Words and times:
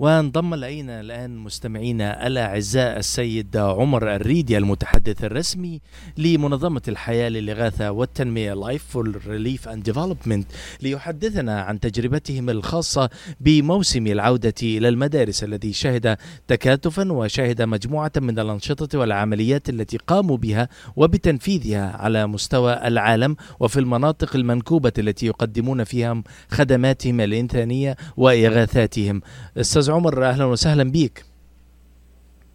وانضم 0.00 0.54
الينا 0.54 1.00
الآن 1.00 1.36
مستمعينا 1.36 2.26
الأعزاء 2.26 2.98
السيد 2.98 3.56
عمر 3.56 4.14
الريدي 4.16 4.58
المتحدث 4.58 5.24
الرسمي 5.24 5.80
لمنظمة 6.18 6.82
الحياة 6.88 7.28
للإغاثة 7.28 7.90
والتنمية 7.90 8.54
Life 8.54 8.84
for 8.84 9.20
Relief 9.26 9.68
and 9.68 9.82
Development 9.82 10.46
ليحدثنا 10.82 11.60
عن 11.60 11.80
تجربتهم 11.80 12.50
الخاصة 12.50 13.10
بموسم 13.40 14.06
العودة 14.06 14.54
إلى 14.62 14.88
المدارس 14.88 15.44
الذي 15.44 15.72
شهد 15.72 16.16
تكاتفا 16.48 17.12
وشهد 17.12 17.62
مجموعة 17.62 18.12
من 18.16 18.38
الأنشطة 18.38 18.98
والعمليات 18.98 19.68
التي 19.68 19.96
قاموا 19.96 20.36
بها 20.36 20.68
وبتنفيذها 20.96 21.96
على 21.96 22.26
مستوى 22.26 22.72
العالم 22.86 23.36
وفي 23.60 23.80
المناطق 23.80 24.36
المنكوبة 24.36 24.92
التي 24.98 25.26
يقدمون 25.26 25.84
فيها 25.84 26.22
خدماتهم 26.50 27.20
الإنسانية 27.20 27.96
وإغاثاتهم. 28.16 29.20
أستاذ 29.56 29.89
عمر 29.90 30.24
أهلا 30.24 30.44
وسهلا 30.44 30.82
بيك. 30.84 31.24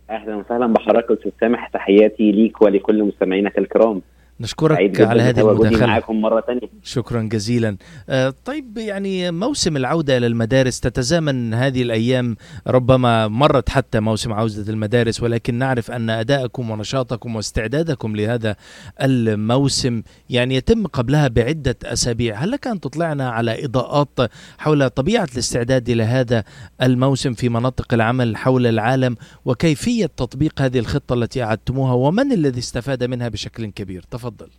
أهلا 0.09 0.35
وسهلا 0.35 0.67
بحضرتك 0.73 1.11
أستاذ 1.11 1.31
سامح 1.39 1.67
تحياتي 1.67 2.31
ليك 2.31 2.61
ولكل 2.61 3.03
مستمعينك 3.03 3.57
الكرام. 3.57 4.01
نشكرك 4.39 5.01
على 5.01 5.21
هذه 5.21 5.51
المداخلة. 5.51 5.85
معكم 5.85 6.21
مرة 6.21 6.41
ثانية 6.41 6.69
شكرا 6.83 7.21
جزيلا. 7.21 7.77
آه 8.09 8.33
طيب 8.45 8.77
يعني 8.77 9.31
موسم 9.31 9.77
العودة 9.77 10.17
إلى 10.17 10.27
المدارس 10.27 10.79
تتزامن 10.79 11.53
هذه 11.53 11.81
الأيام 11.81 12.35
ربما 12.67 13.27
مرت 13.27 13.69
حتى 13.69 13.99
موسم 13.99 14.33
عودة 14.33 14.73
المدارس 14.73 15.23
ولكن 15.23 15.55
نعرف 15.55 15.91
أن 15.91 16.09
أدائكم 16.09 16.69
ونشاطكم 16.69 17.35
واستعدادكم 17.35 18.15
لهذا 18.15 18.55
الموسم 19.01 20.01
يعني 20.29 20.55
يتم 20.55 20.87
قبلها 20.87 21.27
بعدة 21.27 21.75
أسابيع. 21.85 22.35
هل 22.35 22.51
لك 22.51 22.67
أن 22.67 22.79
تطلعنا 22.79 23.29
على 23.29 23.65
إضاءات 23.65 24.31
حول 24.57 24.89
طبيعة 24.89 25.27
الاستعداد 25.33 25.89
لهذا 25.89 26.43
الموسم 26.81 27.33
في 27.33 27.49
مناطق 27.49 27.93
العمل 27.93 28.37
حول 28.37 28.67
العالم 28.67 29.15
وكيفية 29.45 30.05
تطبيق 30.05 30.61
هذه 30.61 30.79
الخطة 30.79 31.13
التي 31.13 31.43
أعدتموها 31.43 31.93
ومن 31.93 32.31
الذي 32.31 32.59
استفاد 32.59 33.03
منها 33.03 33.27
بشكل 33.27 33.65
كبير؟ 33.65 34.03
تفضل. 34.11 34.24
تفضل. 34.25 34.49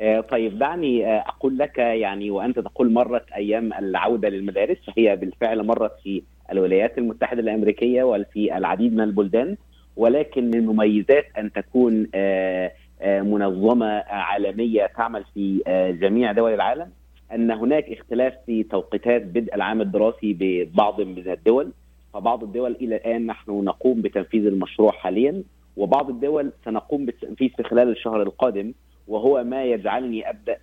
آه 0.00 0.20
طيب 0.20 0.58
دعني 0.58 1.06
آه 1.06 1.24
أقول 1.28 1.58
لك 1.58 1.78
يعني 1.78 2.30
وأنت 2.30 2.58
تقول 2.58 2.92
مرت 2.92 3.32
أيام 3.32 3.72
العودة 3.72 4.28
للمدارس 4.28 4.78
فهي 4.86 5.16
بالفعل 5.16 5.66
مرت 5.66 5.92
في 6.02 6.22
الولايات 6.52 6.98
المتحدة 6.98 7.40
الأمريكية 7.40 8.02
وفي 8.02 8.56
العديد 8.56 8.92
من 8.94 9.00
البلدان 9.00 9.56
ولكن 9.96 10.50
من 10.50 10.66
مميزات 10.66 11.24
أن 11.38 11.52
تكون 11.52 12.08
آه 12.14 12.72
منظمة 13.04 13.86
عالمية 14.08 14.86
تعمل 14.96 15.24
في 15.34 15.62
جميع 16.00 16.32
دول 16.32 16.54
العالم 16.54 16.90
أن 17.34 17.50
هناك 17.50 17.84
اختلاف 17.92 18.34
في 18.46 18.62
توقيتات 18.62 19.22
بدء 19.22 19.54
العام 19.54 19.80
الدراسي 19.80 20.36
ببعض 20.40 21.00
من 21.00 21.18
الدول 21.30 21.72
فبعض 22.14 22.44
الدول 22.44 22.72
إلى 22.80 22.96
الآن 22.96 23.26
نحن 23.26 23.50
نقوم 23.50 24.02
بتنفيذ 24.02 24.46
المشروع 24.46 24.92
حاليا 24.92 25.42
وبعض 25.78 26.10
الدول 26.10 26.52
سنقوم 26.64 27.06
بالتنفيذ 27.06 27.48
في 27.56 27.62
خلال 27.62 27.88
الشهر 27.88 28.22
القادم 28.22 28.72
وهو 29.08 29.44
ما 29.44 29.64
يجعلني 29.64 30.30
أبدأ 30.30 30.56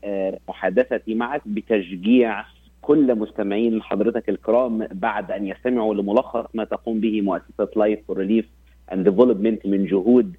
محادثتي 0.49 1.15
معك 1.15 1.41
بتشجيع 1.45 2.43
كل 2.81 3.15
مستمعين 3.15 3.81
حضرتك 3.81 4.29
الكرام 4.29 4.87
بعد 4.91 5.31
أن 5.31 5.47
يستمعوا 5.47 5.93
لملخص 5.93 6.45
ما 6.53 6.63
تقوم 6.63 6.99
به 6.99 7.21
مؤسسة 7.21 7.69
Life 7.75 8.11
Relief 8.11 8.45
and 8.93 9.09
Development 9.09 9.65
من 9.65 9.85
جهود 9.85 10.33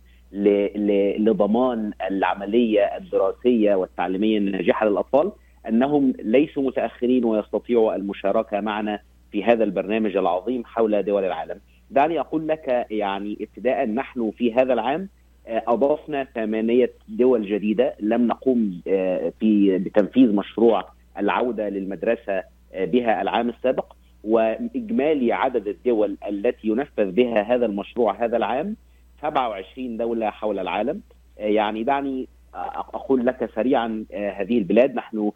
لضمان 1.18 1.92
العملية 2.10 2.80
الدراسية 2.80 3.74
والتعليمية 3.74 4.38
الناجحة 4.38 4.86
للأطفال 4.88 5.32
أنهم 5.68 6.12
ليسوا 6.22 6.62
متأخرين 6.62 7.24
ويستطيعوا 7.24 7.94
المشاركة 7.94 8.60
معنا 8.60 8.98
في 9.32 9.44
هذا 9.44 9.64
البرنامج 9.64 10.16
العظيم 10.16 10.64
حول 10.64 11.02
دول 11.02 11.24
العالم. 11.24 11.60
دعني 11.90 12.20
أقول 12.20 12.48
لك 12.48 12.86
يعني 12.90 13.38
ابتداء 13.40 13.86
نحن 13.86 14.30
في 14.30 14.54
هذا 14.54 14.72
العام 14.72 15.08
أضفنا 15.46 16.24
ثمانية 16.24 16.90
دول 17.08 17.46
جديدة. 17.46 17.94
لم 18.00 18.26
نقوم 18.26 18.80
في 19.40 19.78
بتنفيذ 19.78 20.34
مشروع 20.34 20.88
العودة 21.18 21.68
للمدرسة 21.68 22.42
بها 22.74 23.22
العام 23.22 23.48
السابق. 23.48 23.92
وإجمالي 24.24 25.32
عدد 25.32 25.68
الدول 25.68 26.16
التي 26.28 26.68
ينفذ 26.68 27.10
بها 27.10 27.42
هذا 27.42 27.66
المشروع 27.66 28.24
هذا 28.24 28.36
العام 28.36 28.76
27 29.22 29.96
دولة 29.96 30.30
حول 30.30 30.58
العالم. 30.58 31.00
يعني 31.38 31.82
دعني 31.82 32.28
أقول 32.54 33.26
لك 33.26 33.50
سريعا 33.54 34.04
هذه 34.12 34.58
البلاد. 34.58 34.94
نحن 34.94 35.32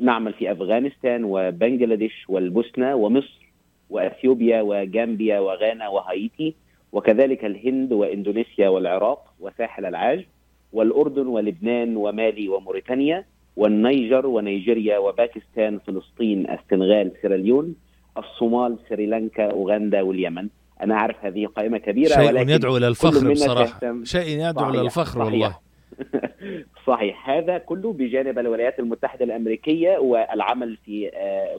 نعمل 0.00 0.32
في 0.32 0.52
أفغانستان 0.52 1.24
وبنجلاديش 1.24 2.24
والبوسنة 2.28 2.94
ومصر 2.94 3.43
وأثيوبيا 3.90 4.62
وجامبيا 4.62 5.38
وغانا 5.40 5.88
وهايتي 5.88 6.54
وكذلك 6.92 7.44
الهند 7.44 7.92
وإندونيسيا 7.92 8.68
والعراق 8.68 9.34
وساحل 9.40 9.84
العاج 9.86 10.26
والأردن 10.72 11.26
ولبنان 11.26 11.96
ومالي 11.96 12.48
وموريتانيا 12.48 13.24
والنيجر 13.56 14.26
ونيجيريا 14.26 14.98
وباكستان 14.98 15.78
فلسطين 15.78 16.50
السنغال 16.50 17.12
سيراليون 17.22 17.74
الصومال 18.18 18.78
سريلانكا 18.88 19.50
أوغندا 19.50 20.02
واليمن. 20.02 20.48
أنا 20.82 20.96
عارف 20.96 21.24
هذه 21.24 21.46
قائمة 21.46 21.78
كبيرة 21.78 22.08
شيء 22.08 22.28
ولكن 22.28 22.50
يدعو 22.50 22.76
إلى 22.76 22.88
الفخر 22.88 23.32
بصراحة. 23.32 23.80
شيء 24.02 24.48
يدعو 24.48 24.70
إلى 24.70 24.80
الفخر 24.80 25.22
والله. 25.22 25.58
صحيح. 26.86 27.30
هذا 27.30 27.58
كله 27.58 27.92
بجانب 27.92 28.38
الولايات 28.38 28.78
المتحدة 28.78 29.24
الأمريكية 29.24 29.98
والعمل 29.98 30.76
في 30.76 31.10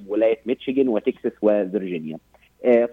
ولاية 0.07 0.40
ميتشيغن 0.46 0.88
وتكساس 0.88 1.34
وفرجينيا 1.41 2.18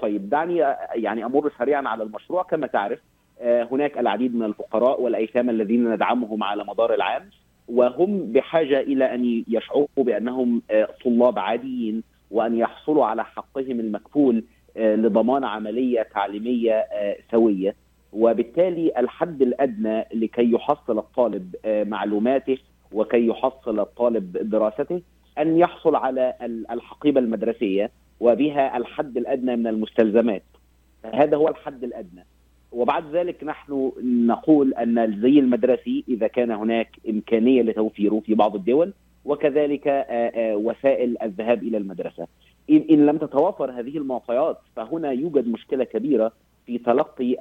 طيب 0.00 0.30
دعني 0.30 0.56
يعني 0.94 1.24
أمر 1.24 1.52
سريعا 1.58 1.88
على 1.88 2.02
المشروع. 2.02 2.42
كما 2.42 2.66
تعرف 2.66 2.98
هناك 3.42 3.98
العديد 3.98 4.34
من 4.34 4.42
الفقراء 4.42 5.00
والأيتام 5.02 5.50
الذين 5.50 5.90
ندعمهم 5.94 6.42
على 6.42 6.64
مدار 6.64 6.94
العام 6.94 7.30
وهم 7.68 8.32
بحاجة 8.32 8.80
إلى 8.80 9.14
أن 9.14 9.44
يشعروا 9.48 9.86
بأنهم 9.96 10.62
طلاب 11.04 11.38
عاديين 11.38 12.02
وأن 12.30 12.58
يحصلوا 12.58 13.04
على 13.04 13.24
حقهم 13.24 13.80
المكفول 13.80 14.44
لضمان 14.76 15.44
عملية 15.44 16.02
تعليمية 16.02 16.86
سوية. 17.30 17.74
وبالتالي 18.12 18.92
الحد 18.98 19.42
الأدنى 19.42 20.04
لكي 20.14 20.52
يحصل 20.52 20.98
الطالب 20.98 21.54
معلوماته 21.66 22.58
وكي 22.92 23.26
يحصل 23.26 23.80
الطالب 23.80 24.32
دراسته 24.50 25.02
أن 25.38 25.56
يحصل 25.56 25.94
على 25.96 26.34
الحقيبة 26.70 27.20
المدرسية 27.20 27.90
وبها 28.20 28.76
الحد 28.76 29.16
الأدنى 29.16 29.56
من 29.56 29.66
المستلزمات. 29.66 30.42
هذا 31.14 31.36
هو 31.36 31.48
الحد 31.48 31.84
الأدنى. 31.84 32.24
وبعد 32.72 33.16
ذلك 33.16 33.44
نحن 33.44 33.92
نقول 34.26 34.74
أن 34.74 34.98
الزي 34.98 35.38
المدرسي 35.38 36.04
إذا 36.08 36.26
كان 36.26 36.50
هناك 36.50 36.88
إمكانية 37.08 37.62
لتوفيره 37.62 38.22
في 38.26 38.34
بعض 38.34 38.54
الدول 38.54 38.92
وكذلك 39.24 40.06
وسائل 40.36 41.22
الذهاب 41.22 41.62
إلى 41.62 41.76
المدرسة. 41.76 42.26
ان 42.70 43.06
لم 43.06 43.18
تتوافر 43.18 43.70
هذه 43.70 43.98
المعطيات 43.98 44.58
فهنا 44.76 45.10
يوجد 45.12 45.48
مشكلة 45.48 45.84
كبيرة 45.84 46.32
في 46.66 46.78
تلقي 46.78 47.36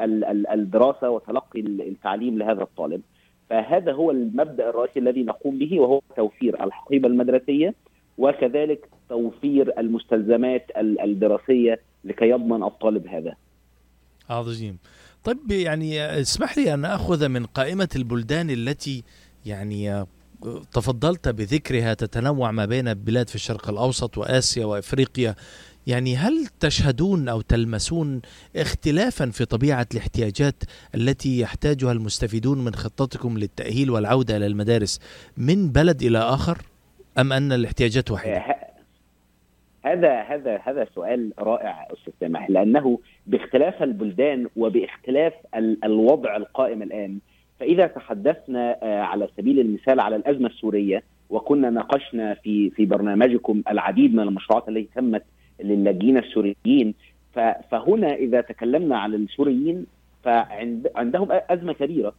الدراسة 0.54 1.10
وتلقي 1.10 1.60
التعليم 1.60 2.38
لهذا 2.38 2.62
الطالب. 2.64 3.02
فهذا 3.50 3.94
هو 3.94 4.12
المبدأ 4.12 4.70
الرئيسي 4.70 5.00
الذي 5.00 5.24
نقوم 5.24 5.60
به 5.60 5.80
وهو 5.80 6.02
توفير 6.16 6.64
الحقيبة 6.64 7.08
المدرسية 7.08 7.76
وكذلك 8.18 8.90
توفير 9.10 9.80
المستلزمات 9.80 10.68
الدراسية 10.78 11.80
لكي 12.04 12.30
يضمن 12.30 12.64
الطالب 12.64 13.08
هذا. 13.08 13.36
عظيم. 14.30 14.78
طيب 15.24 15.52
يعني 15.52 16.22
اسمح 16.22 16.58
لي 16.58 16.74
أن 16.74 16.86
أخذ 16.86 17.30
من 17.30 17.46
قائمة 17.46 17.90
البلدان 17.96 18.50
التي 18.50 19.04
يعني 19.46 20.06
تفضلت 20.74 21.30
بذكرها 21.30 21.94
تتنوع 21.94 22.52
ما 22.52 22.66
بين 22.66 22.88
البلاد 22.88 23.30
في 23.30 23.36
الشرق 23.36 23.70
الأوسط 23.70 24.18
وآسيا 24.18 24.66
وإفريقيا 24.66 25.36
يعني 25.88 26.16
هل 26.16 26.48
تشهدون 26.60 27.30
أو 27.30 27.42
تلمسون 27.42 28.22
اختلافا 28.56 29.26
في 29.26 29.46
طبيعة 29.46 29.88
الاحتياجات 29.94 30.64
التي 30.96 31.40
يحتاجها 31.40 31.92
المستفيدون 31.92 32.64
من 32.64 32.74
خطتكم 32.74 33.38
للتأهيل 33.38 33.90
والعودة 33.90 34.38
إلى 34.38 34.48
المدارس 34.48 35.00
من 35.38 35.70
بلد 35.70 36.02
إلى 36.02 36.18
آخر 36.18 36.58
أم 37.20 37.34
أن 37.34 37.52
الاحتياجات 37.52 38.12
واحدة؟ 38.12 38.62
هذا 39.86 40.22
هذا 40.22 40.62
هذا 40.64 40.88
سؤال 40.96 41.34
رائع 41.40 41.88
أستاذ 41.94 42.14
سامح 42.20 42.50
لأنه 42.50 43.00
باختلاف 43.28 43.84
البلدان 43.84 44.48
وباختلاف 44.56 45.34
الوضع 45.84 46.36
القائم 46.36 46.82
الآن 46.82 47.20
فإذا 47.60 47.88
تحدثنا 47.88 48.78
على 48.84 49.28
سبيل 49.38 49.60
المثال 49.60 50.00
على 50.00 50.16
الأزمة 50.16 50.48
السورية 50.48 51.04
وكنا 51.30 51.70
ناقشنا 51.70 52.34
في 52.34 52.70
في 52.70 52.86
برنامجكم 52.86 53.64
العديد 53.70 54.14
من 54.14 54.20
المشروعات 54.20 54.70
التي 54.70 54.90
تمت 54.96 55.24
للاجئين 55.64 56.18
السوريين. 56.18 56.94
فهنا 57.72 58.14
إذا 58.14 58.42
تكلمنا 58.42 58.98
عن 58.98 59.14
السوريين 59.14 59.86
فعندهم 60.24 61.28
أزمة 61.32 61.74
كبيرة. 61.74 62.14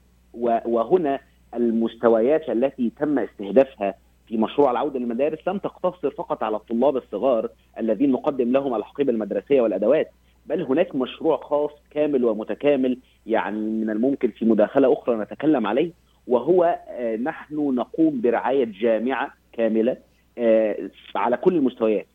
وهنا 0.64 1.18
المستويات 1.54 2.48
التي 2.50 2.92
تم 2.98 3.18
استهدافها 3.18 3.94
في 4.28 4.36
مشروع 4.36 4.70
العودة 4.70 4.98
للمدارس 4.98 5.48
لم 5.48 5.58
تقتصر 5.58 6.10
فقط 6.10 6.42
على 6.42 6.56
الطلاب 6.56 6.96
الصغار 6.96 7.48
الذين 7.78 8.12
نقدم 8.12 8.52
لهم 8.52 8.74
الحقيبة 8.74 9.12
المدرسية 9.12 9.60
والأدوات 9.60 10.10
بل 10.46 10.62
هناك 10.62 10.94
مشروع 10.96 11.36
خاص 11.36 11.70
كامل 11.90 12.24
ومتكامل 12.24 12.98
يعني 13.26 13.58
من 13.58 13.90
الممكن 13.90 14.30
في 14.30 14.44
مداخلة 14.44 14.92
أخرى 14.92 15.16
نتكلم 15.16 15.66
عليه 15.66 15.90
وهو 16.26 16.78
نحن 17.22 17.74
نقوم 17.74 18.20
برعاية 18.20 18.64
جامعة 18.80 19.34
كاملة 19.52 19.96
على 21.16 21.36
كل 21.36 21.56
المستويات. 21.56 22.06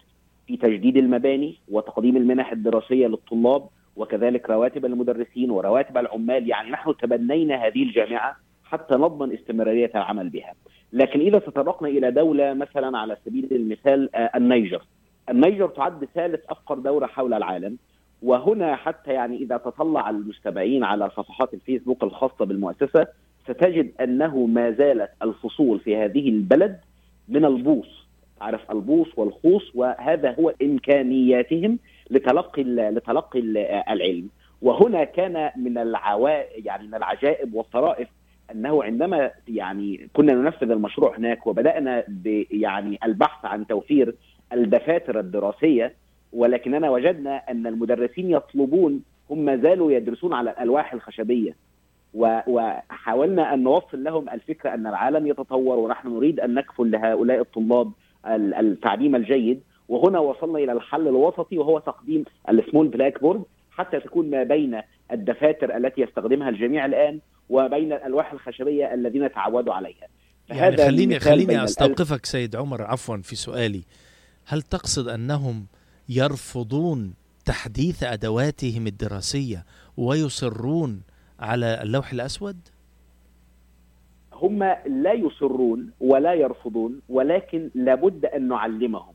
في 0.48 0.58
تجديد 0.58 0.98
المباني 0.98 1.58
وتقديم 1.70 2.18
المنح 2.18 2.52
الدراسية 2.52 3.08
للطلاب 3.08 3.68
وكذلك 3.96 4.50
رواتب 4.50 4.86
المدرسين 4.86 5.52
ورواتب 5.52 5.98
العمال 5.98 6.50
يعني 6.50 6.72
نحن 6.72 6.98
تبنينا 6.98 7.56
هذه 7.56 7.84
الجامعة 7.84 8.36
حتى 8.64 8.96
نضمن 8.96 9.34
استمرارية 9.34 9.92
العمل 9.96 10.30
بها. 10.30 10.54
لكن 10.94 11.20
إذا 11.20 11.40
تطرقنا 11.40 11.90
إلى 11.90 12.12
دولة 12.12 12.54
مثلا 12.54 12.98
على 12.98 13.18
سبيل 13.26 13.48
المثال 13.52 14.16
النيجر. 14.16 14.82
النيجر 15.30 15.68
تعد 15.68 16.06
ثالث 16.16 16.42
أفقر 16.50 16.76
دولة 16.76 17.08
حول 17.08 17.34
العالم 17.34 17.78
وهنا 18.22 18.76
حتى 18.76 19.14
يعني 19.14 19.38
إذا 19.38 19.58
تطلع 19.58 20.10
المستمعين 20.10 20.84
على 20.84 21.10
صفحات 21.10 21.54
الفيسبوك 21.54 22.04
الخاصة 22.04 22.46
بالمؤسسة 22.46 23.08
ستجد 23.44 23.92
أنه 24.02 24.46
ما 24.46 24.72
زالت 24.72 25.10
الفصول 25.22 25.80
في 25.80 25.98
هذه 25.98 26.30
البلد 26.30 26.80
من 27.30 27.46
البوص. 27.46 28.07
عارف 28.42 28.72
البوص 28.72 29.08
والخوص 29.18 29.72
وهذا 29.76 30.36
هو 30.40 30.54
إمكانياتهم 30.62 31.80
لتلقي 32.10 32.64
لتلقي 32.64 33.40
العلم. 33.90 34.30
وهنا 34.62 35.04
كان 35.04 35.52
من 35.56 35.78
العوا 35.78 36.30
يعني 36.66 36.88
من 36.88 36.96
العجائب 36.96 37.54
والطرائف 37.54 38.08
أنه 38.52 38.84
عندما 38.84 39.32
يعني 39.48 40.10
كنا 40.14 40.34
ننفذ 40.34 40.72
المشروع 40.72 41.18
هناك 41.18 41.48
وبدأنا 41.48 42.04
يعني 42.52 43.00
البحث 43.04 43.46
عن 43.46 43.68
توفير 43.68 44.16
الدفاتر 44.54 45.20
الدراسية 45.20 45.94
ولكننا 46.34 46.90
وجدنا 46.90 47.36
أن 47.36 47.68
المدرسين 47.68 48.32
يطلبون 48.32 49.04
هم 49.30 49.46
ما 49.46 49.58
زالوا 49.58 49.92
يدرسون 49.92 50.34
على 50.34 50.52
الألواح 50.52 50.94
الخشبية. 50.94 51.56
وحاولنا 52.14 53.54
أن 53.54 53.64
نوصل 53.64 54.04
لهم 54.04 54.30
الفكرة 54.30 54.74
أن 54.74 54.88
العالم 54.88 55.28
يتطور 55.28 55.78
ونحن 55.80 56.08
نريد 56.08 56.40
أن 56.40 56.54
نكفل 56.54 56.92
لهؤلاء 56.92 57.40
الطلاب 57.42 57.92
التعليم 58.36 59.16
الجيد 59.16 59.62
وهنا 59.88 60.20
وصلنا 60.20 60.60
إلى 60.60 60.72
الحل 60.72 61.08
الوسطي 61.08 61.58
وهو 61.58 61.80
تقديم 61.80 62.26
ال 62.50 62.88
small 62.88 63.22
blackboard 63.22 63.44
حتى 63.72 64.00
تكون 64.00 64.30
ما 64.30 64.44
بين 64.44 64.82
الدفاتر 65.12 65.78
التي 65.78 66.02
يستخدمها 66.02 66.50
الجميع 66.50 66.86
الآن 66.86 67.20
وبين 67.50 67.94
الألواح 67.94 68.34
الخشبية 68.34 68.94
الذين 68.94 69.32
تعودوا 69.32 69.74
عليها 69.74 70.08
يعني 70.50 70.78
خليني 70.78 71.20
خليني 71.20 71.64
أستوقفك 71.64 72.26
سيد 72.26 72.56
عمر 72.56 72.82
عفوا 72.82 73.18
في 73.18 73.36
سؤالي 73.36 73.84
هل 74.46 74.62
تقصد 74.62 75.08
أنهم 75.08 75.66
يرفضون 76.10 77.14
تحديث 77.46 78.04
أدواتهم 78.04 78.88
الدراسية 78.88 79.66
ويصرون 79.98 81.02
على 81.40 81.80
اللوح 81.84 82.12
الأسود؟ 82.12 82.58
هم 84.38 84.64
لا 84.86 85.14
يصرون 85.14 85.92
ولا 86.00 86.34
يرفضون 86.34 87.02
ولكن 87.10 87.70
لابد 87.76 88.26
أن 88.26 88.48
نعلمهم. 88.48 89.14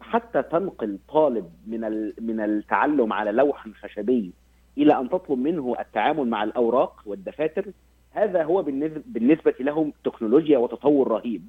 حتى 0.00 0.42
تنقل 0.42 0.98
طالب 1.08 1.50
من 1.66 1.80
من 2.20 2.40
التعلم 2.40 3.12
على 3.12 3.32
لوح 3.32 3.68
خشبي 3.68 4.32
إلى 4.78 4.98
أن 5.00 5.08
تطلب 5.08 5.38
منه 5.38 5.76
التعامل 5.80 6.28
مع 6.28 6.44
الأوراق 6.44 7.02
والدفاتر 7.06 7.64
هذا 8.12 8.42
هو 8.42 8.62
بالنسبة 9.06 9.54
لهم 9.60 9.92
تكنولوجيا 10.04 10.58
وتطور 10.58 11.08
رهيب. 11.08 11.42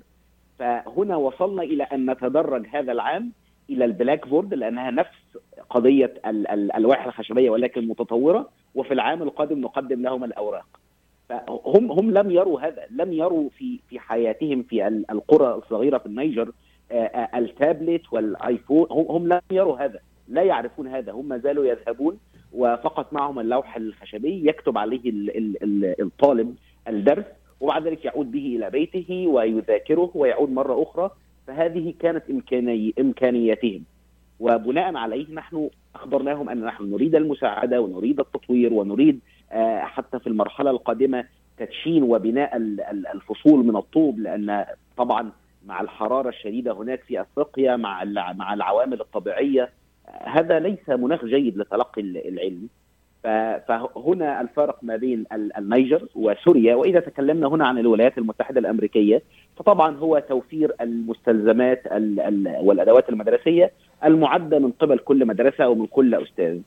فهنا 0.60 1.16
وصلنا 1.16 1.64
إلى 1.64 1.84
أن 1.84 2.10
نتدرج 2.12 2.68
هذا 2.68 2.92
العام 2.92 3.32
إلى 3.70 3.86
ال 3.86 4.28
blackboard 4.28 4.54
لأنها 4.54 4.92
نفس 4.92 5.38
قضية 5.70 6.14
الالواح 6.26 7.06
الخشبية 7.06 7.50
ولكن 7.50 7.88
متطورة 7.88 8.50
وفي 8.76 8.94
العام 8.94 9.22
القادم 9.24 9.60
نقدم 9.62 10.02
لهم 10.02 10.24
الأوراق. 10.24 10.81
فهم 11.32 11.92
هم 11.92 12.12
لم 12.12 12.32
يروا 12.32 12.62
هذا 12.62 12.86
لم 12.92 13.14
يروا 13.14 13.50
في 13.50 13.80
في 13.90 14.00
حياتهم 14.00 14.64
في 14.64 14.88
القرى 14.88 15.56
الصغيرة 15.56 15.98
في 15.98 16.06
النيجر 16.06 16.52
التابلت 17.36 18.02
والآيفون 18.14 18.88
هم 18.92 19.28
لم 19.28 19.42
يروا 19.52 19.86
هذا 19.86 20.00
لا 20.28 20.42
يعرفون 20.44 20.88
هذا 20.88 21.12
هم 21.12 21.26
ما 21.30 21.38
زالوا 21.38 21.66
يذهبون 21.66 22.18
وفقط 22.54 23.14
معهم 23.14 23.40
اللوح 23.40 23.76
الخشبي 23.76 24.50
يكتب 24.50 24.78
عليه 24.78 25.02
الطالب 26.00 26.56
الدرس 26.88 27.26
وبعد 27.60 27.88
ذلك 27.88 28.06
يعود 28.06 28.32
به 28.32 28.56
إلى 28.56 28.70
بيته 28.70 29.28
ويذاكره 29.28 30.12
ويعود 30.16 30.50
مرة 30.50 30.84
أخرى 30.84 31.12
فهذه 31.48 31.94
كانت 32.00 32.24
إمكاني 32.30 32.94
إمكانياتهم. 33.00 33.84
وبناء 34.40 34.96
عليه 34.96 35.34
نحن 35.34 35.70
أخبرناهم 35.96 36.50
أن 36.50 36.62
نحن 36.62 36.92
نريد 36.92 37.16
المساعدة 37.16 37.82
ونريد 37.82 38.20
التطوير 38.20 38.74
ونريد 38.74 39.20
حتى 39.82 40.20
في 40.20 40.28
المرحلة 40.28 40.72
القادمة 40.72 41.26
تدشين 41.58 42.04
وبناء 42.04 42.58
الفصول 43.14 43.66
من 43.66 43.76
الطوب 43.76 44.20
لأن 44.20 44.66
طبعا 44.98 45.32
مع 45.66 45.82
الحرارة 45.82 46.30
الشديدة 46.30 46.72
هناك 46.72 47.04
في 47.04 47.22
أفريقيا 47.22 47.76
مع 47.76 48.04
مع 48.34 48.54
العوامل 48.54 49.02
الطبيعية 49.02 49.70
هذا 50.24 50.60
ليس 50.60 50.90
مناخ 50.90 51.26
جيد 51.26 51.58
لتلقي 51.58 52.02
العلم. 52.02 52.68
فهنا 53.68 54.42
الفرق 54.42 54.80
ما 54.82 54.96
بين 54.96 55.26
النيجر 55.58 56.08
وسوريا. 56.16 56.76
وإذا 56.76 57.00
تكلمنا 57.00 57.48
هنا 57.48 57.68
عن 57.68 57.78
الولايات 57.78 58.18
المتحدة 58.18 58.60
الأمريكية 58.60 59.22
فطبعا 59.58 59.98
هو 59.98 60.20
توفير 60.20 60.72
المستلزمات 60.82 61.84
والأدوات 62.62 63.10
المدرسية 63.10 63.72
المعدة 64.06 64.60
من 64.60 64.72
قبل 64.72 64.98
كل 64.98 65.26
مدرسة 65.26 65.64
أو 65.64 65.76
من 65.76 65.86
كل 65.86 66.16
أستاذ. 66.16 66.60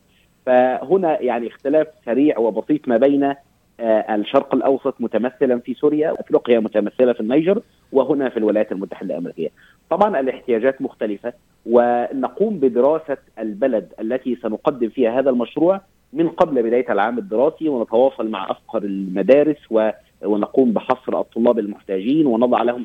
فهنا 0.46 1.23
يعني 1.23 1.46
اختلاف 1.46 1.87
سريع 2.05 2.38
وبسيط 2.38 2.88
ما 2.88 2.96
بين 2.96 3.35
الشرق 3.81 4.55
الأوسط 4.55 4.94
متمثلا 5.00 5.58
في 5.58 5.75
سوريا 5.75 6.14
افريقيا 6.20 6.61
متمثلة 6.61 7.12
في 7.12 7.20
النيجر 7.20 7.62
وهنا 7.93 8.29
في 8.29 8.37
الولايات 8.37 8.73
المتحدة 8.73 9.14
الأمريكية. 9.14 9.49
طبعا 9.91 10.20
الاحتياجات 10.20 10.82
مختلفة 10.82 11.32
ونقوم 11.67 12.58
بدراسة 12.58 13.17
البلد 13.38 13.93
التي 14.00 14.37
سنقدم 14.43 14.88
فيها 14.88 15.19
هذا 15.19 15.31
المشروع 15.31 15.81
من 16.12 16.29
قبل 16.29 16.62
بداية 16.62 16.93
العام 16.93 17.19
الدراسي 17.19 17.69
ونتواصل 17.69 18.29
مع 18.29 18.50
افقر 18.50 18.82
المدارس 18.82 19.56
ونقوم 20.23 20.73
بحصر 20.73 21.20
الطلاب 21.20 21.58
المحتاجين 21.58 22.26
ونضع 22.26 22.62
لهم 22.62 22.85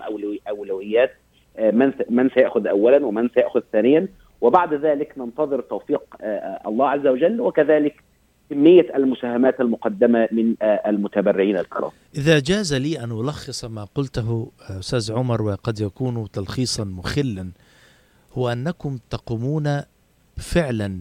أولويات 0.50 1.12
من 1.60 1.94
من 2.10 2.30
سيأخذ 2.30 2.68
اولا 2.68 3.06
ومن 3.06 3.30
سيأخذ 3.30 3.62
ثانيا. 3.72 4.08
وبعد 4.42 4.74
ذلك 4.74 5.14
ننتظر 5.18 5.62
توفيق 5.62 6.02
الله 6.68 6.90
عز 6.90 7.08
وجل 7.08 7.42
وكذلك 7.42 8.04
كمية 8.50 8.96
المساهمات 8.96 9.62
المقدمة 9.62 10.28
من 10.32 10.56
المتبرعين 10.62 11.58
الكرام. 11.58 11.92
إذا 12.16 12.40
جاز 12.40 12.74
لي 12.74 13.04
أن 13.04 13.12
ألخص 13.12 13.66
ما 13.66 13.84
قلته 13.96 14.52
أستاذ 14.62 15.14
عمر 15.14 15.42
وقد 15.42 15.80
يكون 15.80 16.32
تلخيصا 16.32 16.84
مخلا 16.84 17.52
هو 18.34 18.50
أنكم 18.50 18.98
تقومون 19.10 19.82
فعلا 20.38 21.00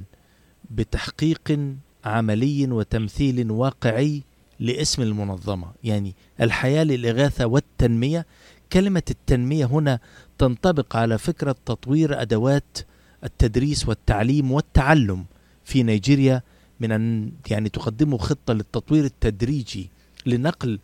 بتحقيق 0.70 1.58
عملي 2.04 2.66
وتمثيل 2.70 3.50
واقعي 3.50 4.22
لاسم 4.60 5.02
المنظمة 5.02 5.66
يعني 5.84 6.14
الحياة 6.40 6.84
للإغاثة 6.84 7.46
والتنمية 7.46 8.26
كلمة 8.72 9.02
التنمية 9.10 9.64
هنا 9.64 9.98
تنطبق 10.38 10.96
على 10.96 11.18
فكرة 11.18 11.56
تطوير 11.66 12.22
أدوات 12.22 12.78
التدريس 13.24 13.88
والتعليم 13.88 14.52
والتعلم 14.52 15.24
في 15.64 15.82
نيجيريا 15.82 16.42
من 16.80 16.92
أن 16.92 17.32
يعني 17.50 17.68
تقدموا 17.68 18.18
خطة 18.18 18.54
للتطوير 18.54 19.04
التدريجي 19.04 19.90
لنقل 20.26 20.78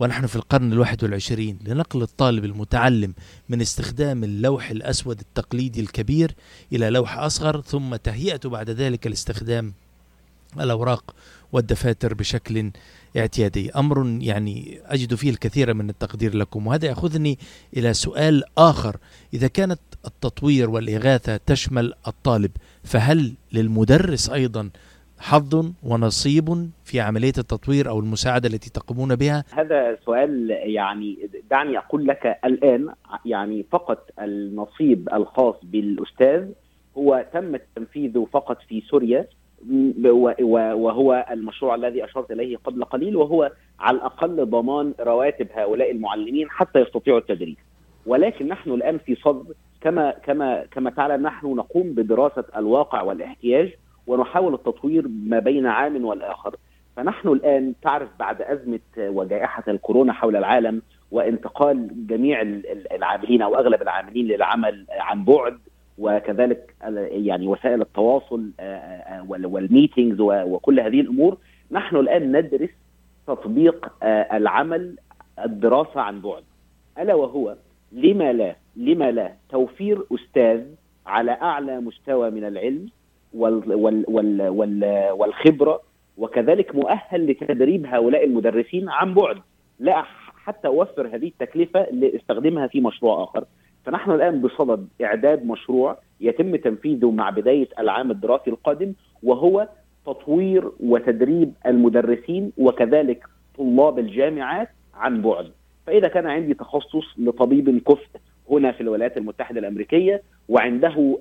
ونحن 0.00 0.26
في 0.26 0.36
القرن 0.36 0.72
الواحد 0.72 1.04
والعشرين 1.04 1.58
لنقل 1.64 2.02
الطالب 2.02 2.44
المتعلم 2.44 3.14
من 3.48 3.60
استخدام 3.60 4.24
اللوح 4.24 4.70
الأسود 4.70 5.20
التقليدي 5.20 5.80
الكبير 5.80 6.34
إلى 6.72 6.90
لوح 6.90 7.18
أصغر 7.18 7.60
ثم 7.60 7.96
تهيئته 7.96 8.48
بعد 8.48 8.70
ذلك 8.70 9.06
لاستخدام 9.06 9.74
الأوراق 10.60 11.14
والدفاتر 11.54 12.14
بشكل 12.14 12.70
اعتيادي. 13.16 13.70
أمر 13.70 14.18
يعني 14.20 14.80
أجد 14.86 15.14
فيه 15.14 15.30
الكثير 15.30 15.74
من 15.74 15.90
التقدير 15.90 16.36
لكم 16.36 16.66
وهذا 16.66 16.86
يأخذني 16.86 17.38
إلى 17.76 17.94
سؤال 17.94 18.42
آخر. 18.58 18.96
إذا 19.34 19.48
كانت 19.48 19.80
التطوير 20.06 20.70
والإغاثة 20.70 21.36
تشمل 21.36 21.94
الطالب 22.08 22.50
فهل 22.84 23.34
للمدرس 23.52 24.30
أيضا 24.30 24.70
حظ 25.18 25.72
ونصيب 25.82 26.70
في 26.84 27.00
عملية 27.00 27.32
التطوير 27.38 27.88
أو 27.88 28.00
المساعدة 28.00 28.48
التي 28.48 28.70
تقومون 28.70 29.16
بها؟ 29.16 29.44
هذا 29.50 29.98
سؤال 30.04 30.50
يعني 30.50 31.30
دعني 31.50 31.78
أقول 31.78 32.06
لك 32.06 32.38
الآن 32.44 32.88
يعني 33.24 33.64
فقط 33.72 34.10
النصيب 34.20 35.08
الخاص 35.12 35.54
بالأستاذ 35.62 36.48
هو 36.98 37.26
تم 37.32 37.56
تنفيذه 37.76 38.26
فقط 38.32 38.58
في 38.68 38.82
سوريا. 38.90 39.26
وهو 40.74 41.26
المشروع 41.30 41.74
الذي 41.74 42.04
أشرت 42.04 42.30
إليه 42.30 42.56
قبل 42.56 42.84
قليل 42.84 43.16
وهو 43.16 43.52
على 43.80 43.96
الأقل 43.96 44.46
ضمان 44.46 44.94
رواتب 45.00 45.48
هؤلاء 45.54 45.90
المعلمين 45.90 46.50
حتى 46.50 46.80
يستطيعوا 46.80 47.18
التدريس. 47.18 47.56
ولكن 48.06 48.48
نحن 48.48 48.70
الآن 48.70 48.98
في 48.98 49.14
صدد 49.14 49.54
كما 49.80 50.10
كما 50.10 50.64
كما 50.70 50.90
تعلم 50.90 51.22
نحن 51.22 51.46
نقوم 51.46 51.92
بدراسة 51.94 52.44
الواقع 52.56 53.02
والاحتياج 53.02 53.72
ونحاول 54.06 54.54
التطوير 54.54 55.08
ما 55.08 55.38
بين 55.38 55.66
عام 55.66 56.04
والآخر. 56.04 56.56
فنحن 56.96 57.28
الآن 57.28 57.74
تعرف 57.82 58.08
بعد 58.18 58.42
أزمة 58.42 58.80
وجائحة 58.98 59.64
الكورونا 59.68 60.12
حول 60.12 60.36
العالم 60.36 60.82
وانتقال 61.10 62.06
جميع 62.06 62.42
العاملين 62.92 63.42
أو 63.42 63.54
أغلب 63.54 63.82
العاملين 63.82 64.26
للعمل 64.26 64.86
عن 64.90 65.24
بعد 65.24 65.58
وكذلك 65.98 66.74
يعني 67.10 67.46
وسائل 67.46 67.82
التواصل 67.82 68.50
والميتينجز 69.28 70.20
وكل 70.20 70.80
هذه 70.80 71.00
الأمور 71.00 71.38
نحن 71.70 71.96
الآن 71.96 72.36
ندرس 72.36 72.70
تطبيق 73.26 73.92
العمل 74.32 74.96
الدراسة 75.44 76.00
عن 76.00 76.20
بعد. 76.20 76.42
ألا 76.98 77.14
وهو 77.14 77.56
لما 77.92 78.32
لا 78.32 78.56
لما 78.76 79.10
لا 79.10 79.32
توفير 79.50 80.04
أستاذ 80.14 80.64
على 81.06 81.32
أعلى 81.32 81.80
مستوى 81.80 82.30
من 82.30 82.44
العلم 82.44 82.88
وال 83.34 83.74
وال 83.74 84.04
وال 84.08 84.48
وال 84.48 85.10
والخبرة 85.10 85.80
وكذلك 86.18 86.74
مؤهل 86.74 87.30
لتدريب 87.30 87.86
هؤلاء 87.86 88.24
المدرسين 88.24 88.88
عن 88.88 89.14
بعد. 89.14 89.36
لا 89.78 90.02
حتى 90.44 90.68
أوفر 90.68 91.06
هذه 91.06 91.28
التكلفة 91.28 91.86
لاستخدمها 91.90 92.66
في 92.66 92.80
مشروع 92.80 93.24
آخر. 93.24 93.44
فنحن 93.84 94.10
الآن 94.10 94.40
بصدد 94.40 94.88
إعداد 95.02 95.46
مشروع 95.46 95.98
يتم 96.20 96.56
تنفيذه 96.56 97.10
مع 97.10 97.30
بداية 97.30 97.68
العام 97.78 98.10
الدراسي 98.10 98.50
القادم 98.50 98.92
وهو 99.22 99.68
تطوير 100.06 100.70
وتدريب 100.80 101.52
المدرسين 101.66 102.52
وكذلك 102.58 103.24
طلاب 103.58 103.98
الجامعات 103.98 104.68
عن 104.94 105.22
بعد. 105.22 105.50
فإذا 105.86 106.08
كان 106.08 106.26
عندي 106.26 106.54
تخصص 106.54 107.04
لطبيب 107.18 107.78
كفء 107.78 108.06
هنا 108.50 108.72
في 108.72 108.80
الولايات 108.80 109.16
المتحدة 109.16 109.60
الأمريكية 109.60 110.22
وعنده 110.48 111.18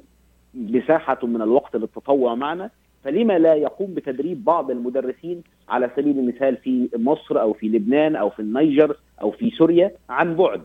مساحة 0.54 1.20
من 1.24 1.42
الوقت 1.42 1.76
للتطوع 1.76 2.36
معنا 2.36 2.70
فلما 3.04 3.40
لا 3.40 3.54
يقوم 3.54 3.94
بتدريب 3.94 4.44
بعض 4.44 4.72
المدرسين 4.72 5.44
على 5.70 5.90
سبيل 5.96 6.20
المثال 6.20 6.58
في 6.58 6.90
مصر 6.96 7.42
أو 7.42 7.54
في 7.54 7.68
لبنان 7.68 8.16
أو 8.16 8.30
في 8.30 8.40
النيجر 8.40 8.98
أو 9.22 9.32
في 9.32 9.50
سوريا 9.50 9.92
عن 10.10 10.36
بعد. 10.36 10.62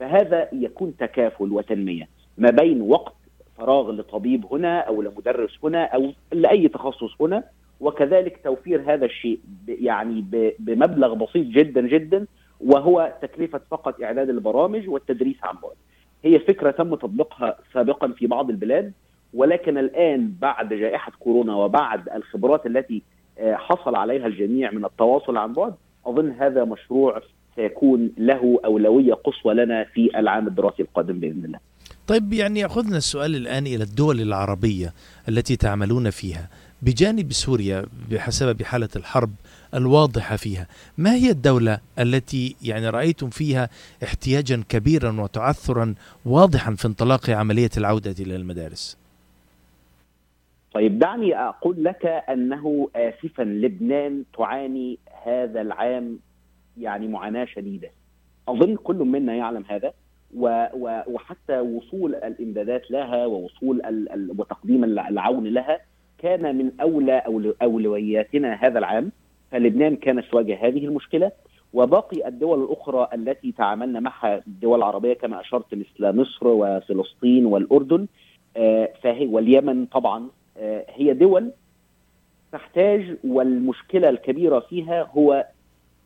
فهذا 0.00 0.48
يكون 0.52 0.96
تكافل 0.96 1.52
وتنمية 1.52 2.08
ما 2.38 2.50
بين 2.50 2.82
وقت 2.82 3.14
فراغ 3.58 3.90
لطبيب 3.90 4.46
هنا 4.52 4.80
أو 4.80 5.02
لمدرس 5.02 5.58
هنا 5.64 5.84
أو 5.84 6.12
لأي 6.32 6.68
تخصص 6.68 7.20
هنا 7.20 7.44
وكذلك 7.80 8.40
توفير 8.44 8.94
هذا 8.94 9.04
الشيء 9.04 9.40
يعني 9.68 10.24
بمبلغ 10.58 11.14
بسيط 11.14 11.46
جدا 11.46 11.80
جدا 11.80 12.26
وهو 12.60 13.12
تكلفة 13.22 13.60
فقط 13.70 14.02
إعداد 14.02 14.28
البرامج 14.28 14.88
والتدريس 14.88 15.36
عن 15.42 15.54
بعد. 15.62 15.76
هي 16.24 16.38
فكرة 16.38 16.70
تم 16.70 16.94
تطبيقها 16.94 17.58
سابقا 17.72 18.08
في 18.08 18.26
بعض 18.26 18.50
البلاد 18.50 18.92
ولكن 19.34 19.78
الآن 19.78 20.34
بعد 20.40 20.74
جائحة 20.74 21.12
كورونا 21.18 21.54
وبعد 21.56 22.08
الخبرات 22.08 22.66
التي 22.66 23.02
حصل 23.40 23.94
عليها 23.96 24.26
الجميع 24.26 24.70
من 24.70 24.84
التواصل 24.84 25.36
عن 25.36 25.52
بعد 25.52 25.74
أظن 26.06 26.30
هذا 26.30 26.64
مشروع 26.64 27.20
سيكون 27.60 28.10
له 28.18 28.60
أولوية 28.64 29.14
قصوى 29.14 29.54
لنا 29.54 29.84
في 29.84 30.18
العام 30.18 30.46
الدراسي 30.46 30.82
القادم 30.82 31.20
بإذن 31.20 31.44
الله. 31.44 31.58
طيب 32.06 32.32
يعني 32.32 32.60
ياخذنا 32.60 32.96
السؤال 32.96 33.36
الآن 33.36 33.66
إلى 33.66 33.84
الدول 33.84 34.20
العربية 34.20 34.92
التي 35.28 35.56
تعملون 35.56 36.10
فيها 36.10 36.48
بجانب 36.82 37.32
سوريا 37.32 37.86
بحسب 38.10 38.62
حاله 38.62 38.88
الحرب 38.96 39.30
الواضحة 39.74 40.36
فيها، 40.36 40.66
ما 40.98 41.14
هي 41.14 41.30
الدولة 41.30 41.78
التي 41.98 42.56
يعني 42.62 42.88
رأيتم 42.88 43.30
فيها 43.30 43.68
احتياجا 44.02 44.62
كبيرا 44.68 45.20
وتعثرا 45.20 45.94
واضحا 46.24 46.74
في 46.74 46.88
انطلاق 46.88 47.30
عملية 47.30 47.70
العودة 47.76 48.14
إلى 48.20 48.36
المدارس؟ 48.36 48.96
طيب 50.74 50.98
دعني 50.98 51.36
أقول 51.36 51.84
لك 51.84 52.06
أنه 52.06 52.88
اسفا 52.96 53.42
لبنان 53.42 54.24
تعاني 54.38 54.98
هذا 55.26 55.60
العام 55.60 56.18
يعني 56.78 57.08
معاناة 57.08 57.44
شديدة. 57.44 57.90
أظن 58.48 58.76
كل 58.76 58.96
منا 58.96 59.34
يعلم 59.34 59.64
هذا 59.68 59.92
وحتى 61.08 61.60
وصول 61.60 62.14
الإمدادات 62.14 62.90
لها 62.90 63.26
ووصول 63.26 63.82
وتقديم 64.38 64.84
العون 64.84 65.46
لها 65.46 65.80
كان 66.18 66.56
من 66.58 66.70
أولى 66.80 67.22
أولوياتنا 67.62 68.54
هذا 68.54 68.78
العام 68.78 69.12
فلبنان 69.50 69.96
كانت 69.96 70.24
تواجه 70.30 70.66
هذه 70.66 70.84
المشكلة 70.84 71.32
وباقي 71.72 72.28
الدول 72.28 72.64
الأخرى 72.64 73.08
التي 73.14 73.52
تعاملنا 73.52 74.00
معها 74.00 74.42
الدول 74.46 74.78
العربية 74.78 75.14
كما 75.14 75.40
أشرت 75.40 75.74
مثل 75.74 76.16
مصر 76.16 76.48
وفلسطين 76.48 77.46
والأردن 77.46 78.06
فهي 79.02 79.26
واليمن 79.26 79.86
طبعا 79.86 80.28
هي 80.88 81.12
دول 81.14 81.50
تحتاج 82.52 83.16
والمشكلة 83.24 84.08
الكبيرة 84.08 84.60
فيها 84.60 85.02
هو 85.02 85.46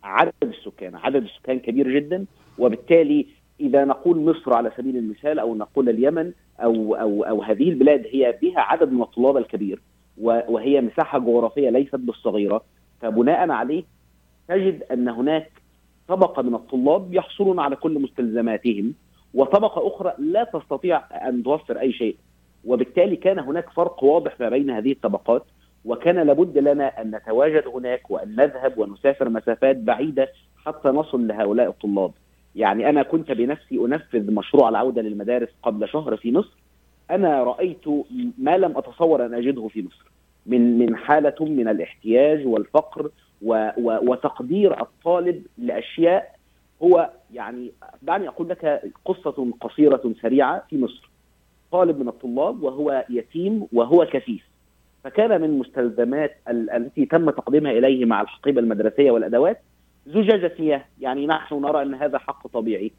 عدد 0.04 0.32
السكان، 0.42 0.96
عدد 0.96 1.23
السكان 1.23 1.58
كبير 1.58 2.00
جدا 2.00 2.25
وبالتالي 2.58 3.26
إذا 3.61 3.84
نقول 3.84 4.20
مصر 4.20 4.54
على 4.54 4.73
سبيل 4.76 4.96
المثال 4.96 5.38
أو 5.38 5.54
نقول 5.54 5.88
اليمن 5.88 6.32
أو 6.61 6.94
أو 6.94 7.23
أو 7.25 7.42
هذه 7.42 7.68
البلاد 7.68 8.06
هي 8.12 8.38
بها 8.42 8.61
عدد 8.61 8.92
من 8.92 9.02
الطلاب 9.02 9.37
الكبير 9.37 9.80
وهي 10.18 10.80
مساحة 10.80 11.18
جغرافية 11.18 11.70
ليست 11.70 11.96
بالصغيرة 11.96 12.64
فبناء 13.00 13.50
عليه 13.50 13.84
تجد 14.49 14.82
أن 14.82 15.08
هناك 15.08 15.50
طبقة 16.08 16.42
من 16.42 16.54
الطلاب 16.54 17.14
يحصلون 17.14 17.58
على 17.58 17.76
كل 17.76 17.99
مستلزماتهم 17.99 18.94
وطبقة 19.34 19.87
أخرى 19.87 20.14
لا 20.18 20.44
تستطيع 20.44 21.28
أن 21.28 21.42
توفر 21.42 21.80
أي 21.80 21.92
شيء 21.92 22.16
وبالتالي 22.64 23.16
كان 23.16 23.38
هناك 23.38 23.70
فرق 23.70 24.04
واضح 24.04 24.40
ما 24.40 24.49
بين 24.49 24.70
هذه 24.70 24.92
الطبقات 24.92 25.44
وكان 25.85 26.19
لابد 26.26 26.59
لنا 26.59 27.00
أن 27.03 27.17
نتواجد 27.17 27.67
هناك 27.67 28.11
وأن 28.11 28.37
نذهب 28.37 28.79
ونسافر 28.79 29.29
مسافات 29.29 29.76
بعيدة 29.76 30.29
حتى 30.64 30.88
نصل 30.88 31.26
لهؤلاء 31.26 31.69
الطلاب. 31.69 32.12
يعني 32.55 32.88
أنا 32.88 33.03
كنت 33.03 33.33
بنفسي 33.33 33.76
أنفذ 33.79 34.33
مشروع 34.33 34.69
العودة 34.69 35.03
للمدارس 35.03 35.49
قبل 35.62 35.88
شهر 35.88 36.17
في 36.17 36.33
مصر 36.33 36.57
أنا 37.11 37.43
رأيت 37.45 37.88
ما 38.38 38.57
لم 38.57 38.76
أتصور 38.79 39.26
أن 39.26 39.35
أجده 39.35 39.69
في 39.69 39.83
مصر 39.83 40.11
من 40.47 40.79
من 40.79 40.97
حالة 40.97 41.35
من 41.41 41.69
الاحتياج 41.69 42.47
والفقر 42.47 43.11
و 43.43 43.71
و 43.79 43.99
وتقدير 44.11 44.81
الطالب 44.81 45.47
لأشياء 45.59 46.35
هو 46.83 47.11
يعني 47.35 47.73
دعني 48.03 48.29
أقول 48.29 48.49
لك 48.49 48.93
قصة 49.05 49.53
قصيرة 49.61 50.14
سريعة 50.23 50.64
في 50.71 50.79
مصر. 50.79 51.11
طالب 51.73 52.00
من 52.00 52.09
الطلاب 52.09 52.62
وهو 52.62 53.05
يتيم 53.11 53.67
وهو 53.73 54.07
كفيف 54.07 54.53
فكان 55.04 55.40
من 55.40 55.58
مستلزمات 55.58 56.37
التي 56.49 57.06
تم 57.06 57.30
تقديمها 57.30 57.73
إليه 57.73 58.04
مع 58.04 58.20
الحقيبة 58.20 58.61
المدرسية 58.61 59.11
والأدوات 59.11 59.61
زجاجة 60.06 60.52
مياه 60.58 60.84
يعني 61.00 61.26
نحن 61.26 61.54
نرى 61.61 61.82
أن 61.82 61.94
هذا 61.94 62.18
حق 62.18 62.46
طبيعي. 62.46 62.92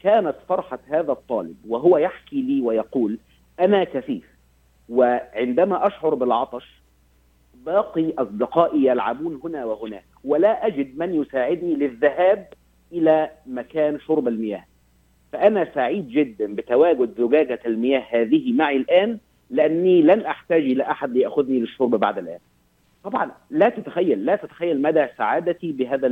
كانت 0.00 0.34
فرحة 0.48 0.78
هذا 0.88 1.12
الطالب 1.12 1.56
وهو 1.68 1.98
يحكي 1.98 2.42
لي 2.42 2.60
ويقول 2.60 3.18
أنا 3.60 3.84
كفيف 3.84 4.24
وعندما 4.88 5.86
أشعر 5.86 6.14
بالعطش 6.14 6.82
باقي 7.54 8.12
أصدقائي 8.18 8.86
يلعبون 8.86 9.40
هنا 9.44 9.64
وهناك 9.64 10.04
ولا 10.24 10.66
أجد 10.66 10.98
من 10.98 11.14
يساعدني 11.14 11.74
للذهاب 11.74 12.48
إلى 12.92 13.30
مكان 13.46 14.00
شرب 14.00 14.28
المياه. 14.28 14.64
فأنا 15.32 15.68
سعيد 15.74 16.08
جدا 16.08 16.54
بتواجد 16.54 17.14
زجاجة 17.18 17.60
المياه 17.66 18.04
هذه 18.10 18.52
معي 18.52 18.76
الآن 18.76 19.18
لأني 19.50 20.02
لن 20.02 20.20
أحتاج 20.20 20.62
إلى 20.62 20.82
أحد 20.82 21.12
ليأخذني 21.12 21.60
للشرب 21.60 21.90
بعد 21.90 22.18
الآن. 22.18 22.38
طبعا 23.04 23.30
لا 23.50 23.68
تتخيل 23.68 24.24
لا 24.24 24.36
تتخيل 24.36 24.82
مدى 24.82 25.06
سعادتي 25.18 25.72
بهذا 25.72 26.06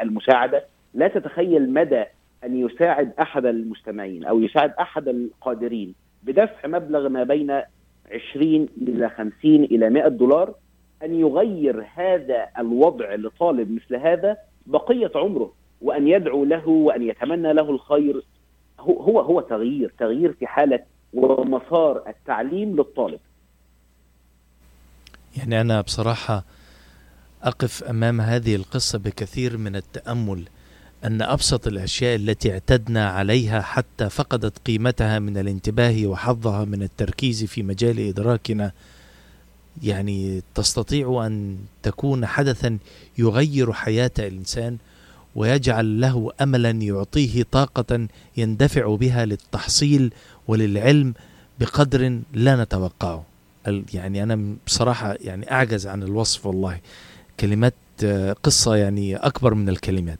المساعدة. 0.00 0.64
لا 0.94 1.08
تتخيل 1.08 1.72
مدى 1.72 2.04
أن 2.44 2.56
يساعد 2.56 3.12
أحد 3.20 3.46
المستمعين 3.46 4.24
أو 4.24 4.40
يساعد 4.40 4.72
أحد 4.80 5.08
القادرين 5.08 5.94
بدفع 6.22 6.68
مبلغ 6.68 7.08
ما 7.08 7.24
بين 7.24 7.60
20 8.30 8.68
إلى 8.82 9.08
50 9.08 9.32
إلى 9.44 9.90
100 9.90 10.08
دولار 10.08 10.54
أن 11.02 11.14
يغير 11.14 11.86
هذا 11.94 12.46
الوضع 12.58 13.14
لطالب 13.14 13.70
مثل 13.70 13.96
هذا 13.96 14.36
بقية 14.66 15.10
عمره 15.14 15.52
وأن 15.82 16.08
يدعو 16.08 16.44
له 16.44 16.68
وأن 16.68 17.02
يتمنى 17.02 17.52
له 17.52 17.70
الخير. 17.70 18.22
هو 18.80 19.00
هو 19.00 19.20
هو 19.20 19.40
تغيير 19.40 19.92
تغيير 19.98 20.32
في 20.32 20.46
حالة 20.46 20.80
ومسار 21.12 22.02
التعليم 22.08 22.76
للطالب. 22.76 23.20
يعني 25.36 25.60
أنا 25.60 25.80
بصراحة 25.80 26.44
أقف 27.42 27.84
أمام 27.84 28.20
هذه 28.20 28.56
القصة 28.56 28.98
بكثير 28.98 29.56
من 29.56 29.76
التأمل 29.76 30.44
أن 31.04 31.22
أبسط 31.22 31.66
الأشياء 31.66 32.16
التي 32.16 32.52
اعتدنا 32.52 33.08
عليها 33.10 33.60
حتى 33.60 34.10
فقدت 34.10 34.58
قيمتها 34.66 35.18
من 35.18 35.38
الانتباه 35.38 36.06
وحظها 36.06 36.64
من 36.64 36.82
التركيز 36.82 37.44
في 37.44 37.62
مجال 37.62 38.00
إدراكنا 38.08 38.72
يعني 39.82 40.42
تستطيع 40.54 41.26
أن 41.26 41.58
تكون 41.82 42.26
حدثا 42.26 42.78
يغير 43.18 43.72
حياة 43.72 44.10
الإنسان 44.18 44.78
ويجعل 45.34 46.00
له 46.00 46.30
املا 46.40 46.70
يعطيه 46.70 47.42
طاقة 47.50 48.08
يندفع 48.36 48.96
بها 48.96 49.24
للتحصيل 49.24 50.12
وللعلم 50.48 51.14
بقدر 51.60 52.20
لا 52.32 52.62
نتوقعه. 52.62 53.24
يعني 53.94 54.22
أنا 54.22 54.56
بصراحة 54.66 55.16
يعني 55.20 55.52
أعجز 55.52 55.86
عن 55.86 56.02
الوصف 56.02 56.46
والله. 56.46 56.80
كلمات 57.40 57.74
آه، 58.04 58.32
قصة 58.32 58.76
يعني 58.76 59.16
أكبر 59.16 59.54
من 59.54 59.68
الكلمات. 59.68 60.18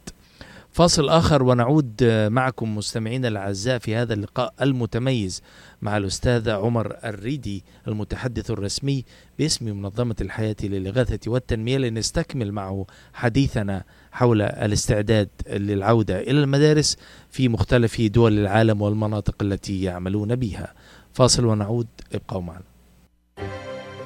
فاصل 0.73 1.09
آخر 1.09 1.43
ونعود 1.43 2.05
معكم 2.31 2.77
مستمعينا 2.77 3.29
الأعزاء 3.29 3.79
في 3.79 3.97
هذا 3.97 4.15
اللقاء 4.15 4.55
المتميز 4.63 5.43
مع 5.83 5.97
الأستاذ 5.97 6.51
عمر 6.51 6.97
الريدي 7.05 7.65
المتحدث 7.89 8.51
الرسمي 8.51 9.05
باسم 9.39 9.65
منظمة 9.77 10.17
الحياة 10.21 10.57
للإغاثة 10.63 11.31
والتنمية 11.31 11.79
لنستكمل 11.79 12.53
معه 12.53 12.87
حديثنا 13.15 13.85
حول 14.13 14.43
الاستعداد 14.43 15.29
للعودة 15.51 16.21
إلى 16.21 16.41
المدارس 16.41 16.97
في 17.31 17.49
مختلف 17.49 18.01
دول 18.01 18.39
العالم 18.39 18.83
والمناطق 18.83 19.43
التي 19.43 19.83
يعملون 19.83 20.37
بها. 20.37 20.75
فاصل 21.13 21.45
ونعود 21.45 21.87
ابقوا 22.15 22.43
معنا. 22.43 22.63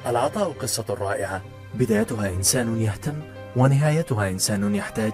العطاء 0.07 0.51
قصة 0.51 0.85
رائعة 0.89 1.41
بدايتها 1.79 2.29
إنسان 2.29 2.81
يهتم 2.81 3.15
ونهايتها 3.55 4.29
إنسان 4.29 4.75
يحتاج. 4.75 5.13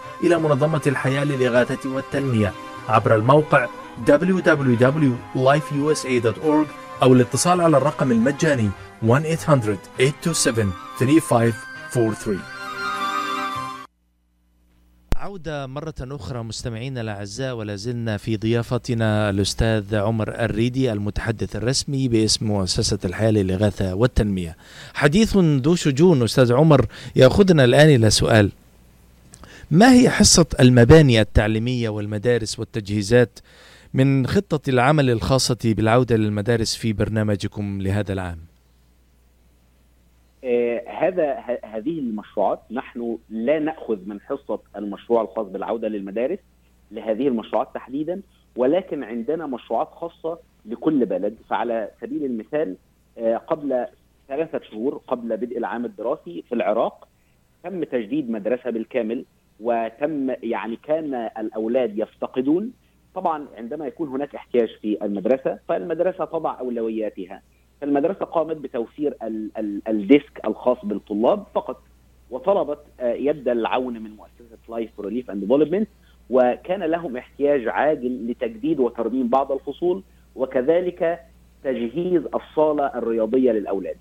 إلى 0.23 0.39
منظمة 0.39 0.81
الحياة 0.87 1.23
للإغاثة 1.23 1.89
والتنمية 1.89 2.53
عبر 2.89 3.15
الموقع 3.15 3.67
www.lifeusa.org 4.07 6.67
أو 7.03 7.13
الاتصال 7.13 7.61
على 7.61 7.77
الرقم 7.77 8.11
المجاني 8.11 8.69
1-800-827-3543 9.03 9.07
عودة 15.15 15.67
مرة 15.67 15.93
أخرى 16.01 16.43
مستمعينا 16.43 17.01
الأعزاء 17.01 17.55
ولا 17.55 17.75
زلنا 17.75 18.17
في 18.17 18.37
ضيافتنا 18.37 19.29
الأستاذ 19.29 19.95
عمر 19.95 20.29
الريدي 20.29 20.91
المتحدث 20.91 21.55
الرسمي 21.55 22.07
باسم 22.07 22.45
مؤسسة 22.45 22.99
الحياة 23.05 23.31
للإغاثة 23.31 23.93
والتنمية. 23.93 24.57
حديث 24.93 25.37
ذو 25.37 25.75
شجون 25.75 26.23
أستاذ 26.23 26.53
عمر 26.53 26.85
يأخذنا 27.15 27.63
الآن 27.63 27.89
إلى 27.89 28.09
سؤال. 28.09 28.51
ما 29.71 29.93
هي 29.93 30.09
حصة 30.09 30.45
المباني 30.59 31.21
التعليمية 31.21 31.89
والمدارس 31.89 32.59
والتجهيزات 32.59 33.39
من 33.93 34.27
خطة 34.27 34.69
العمل 34.69 35.09
الخاصة 35.09 35.73
بالعودة 35.75 36.15
للمدارس 36.15 36.75
في 36.75 36.93
برنامجكم 36.93 37.81
لهذا 37.81 38.13
العام؟ 38.13 38.37
آه 40.43 40.83
هذا 40.87 41.39
هذه 41.63 41.99
المشروعات 41.99 42.59
نحن 42.71 43.17
لا 43.29 43.59
نأخذ 43.59 43.99
من 44.05 44.21
حصة 44.21 44.59
المشروع 44.75 45.21
الخاص 45.21 45.47
بالعودة 45.47 45.87
للمدارس 45.87 46.39
لهذه 46.91 47.27
المشروعات 47.27 47.67
تحديدا 47.73 48.21
ولكن 48.55 49.03
عندنا 49.03 49.45
مشروعات 49.45 49.89
خاصة 49.91 50.39
لكل 50.65 51.05
بلد 51.05 51.35
فعلى 51.49 51.91
سبيل 52.01 52.25
المثال 52.25 52.75
آه 53.17 53.37
قبل 53.37 53.85
ثلاثة 54.27 54.61
شهور 54.71 55.01
قبل 55.07 55.37
بدء 55.37 55.57
العام 55.57 55.85
الدراسي 55.85 56.43
في 56.49 56.55
العراق 56.55 57.07
تم 57.63 57.83
تجديد 57.83 58.29
مدرسة 58.29 58.69
بالكامل 58.69 59.25
وتم 59.61 60.29
يعني 60.43 60.75
كان 60.75 61.29
الأولاد 61.37 61.97
يفتقدون. 61.97 62.71
طبعا 63.15 63.47
عندما 63.57 63.87
يكون 63.87 64.07
هناك 64.07 64.35
احتياج 64.35 64.69
في 64.81 64.97
المدرسة 65.05 65.59
فالمدرسة 65.67 66.25
تضع 66.25 66.59
أولوياتها. 66.59 67.41
فالمدرسة 67.81 68.25
قامت 68.25 68.57
بتوفير 68.57 69.15
ال 69.87 69.98
desk 69.98 70.41
الخاص 70.47 70.77
بالطلاب 70.85 71.43
فقط 71.53 71.81
وطلبت 72.31 72.79
آه، 72.99 73.13
يد 73.13 73.47
العون 73.47 73.93
من 73.93 74.11
مؤسسة 74.11 74.57
Life 74.69 74.99
Relief 74.99 75.31
and 75.31 75.41
Development 75.41 75.87
وكان 76.29 76.83
لهم 76.83 77.17
احتياج 77.17 77.67
عاجل 77.67 78.27
لتجديد 78.31 78.79
وترميم 78.79 79.27
بعض 79.27 79.51
الفصول 79.51 80.03
وكذلك 80.35 81.19
تجهيز 81.63 82.21
الصالة 82.35 82.85
الرياضية 82.85 83.51
للأولاد. 83.51 83.97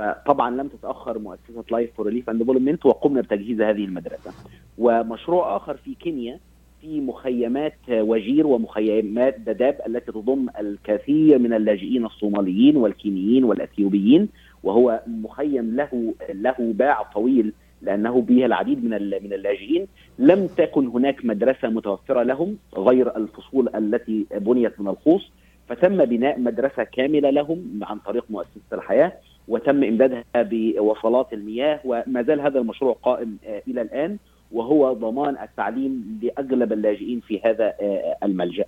فطبعا 0.00 0.50
لم 0.50 0.68
تتأخر 0.68 1.18
مؤسسة 1.18 1.64
Life 1.70 1.90
for 1.96 2.06
Relief 2.06 2.30
and 2.30 2.38
Development 2.38 2.86
وقمنا 2.86 3.20
بتجهيز 3.20 3.60
هذه 3.60 3.84
المدرسة. 3.84 4.32
ومشروع 4.78 5.56
آخر 5.56 5.76
في 5.76 5.94
كينيا 5.94 6.38
في 6.80 7.00
مخيمات 7.00 7.78
وجير 7.90 8.46
ومخيمات 8.46 9.40
دداب 9.40 9.80
التي 9.86 10.12
تضم 10.12 10.46
الكثير 10.60 11.38
من 11.38 11.52
اللاجئين 11.54 12.06
الصوماليين 12.06 12.76
والكينيين 12.76 13.44
والأثيوبيين 13.44 14.28
وهو 14.62 15.00
مخيم 15.06 15.76
له 15.76 16.14
له 16.34 16.54
باع 16.58 17.02
طويل 17.02 17.52
لأنه 17.82 18.20
به 18.20 18.46
العديد 18.46 18.84
من 18.84 18.90
من 18.90 19.32
اللاجئين. 19.32 19.86
لم 20.18 20.46
تكن 20.46 20.86
هناك 20.86 21.24
مدرسة 21.24 21.68
متوفرة 21.68 22.22
لهم 22.22 22.56
غير 22.76 23.16
الفصول 23.16 23.68
التي 23.74 24.26
بنيت 24.36 24.80
من 24.80 24.88
الخوص 24.88 25.30
فتم 25.68 26.04
بناء 26.04 26.40
مدرسة 26.40 26.84
كاملة 26.84 27.30
لهم 27.30 27.80
عن 27.82 27.98
طريق 27.98 28.24
مؤسسة 28.30 28.60
الحياة. 28.72 29.12
وتم 29.50 29.84
امدادها 29.84 30.24
بوصلات 30.36 31.32
المياه 31.32 31.80
وما 31.84 32.22
زال 32.22 32.40
هذا 32.40 32.58
المشروع 32.58 32.96
قائم 33.02 33.36
آه، 33.46 33.62
إلى 33.68 33.82
الآن 33.82 34.16
وهو 34.52 34.92
ضمان 34.92 35.36
التعليم 35.42 36.20
لأغلب 36.22 36.72
اللاجئين 36.72 37.20
في 37.20 37.40
هذا 37.44 37.74
آه، 37.80 38.16
الملجأ. 38.22 38.64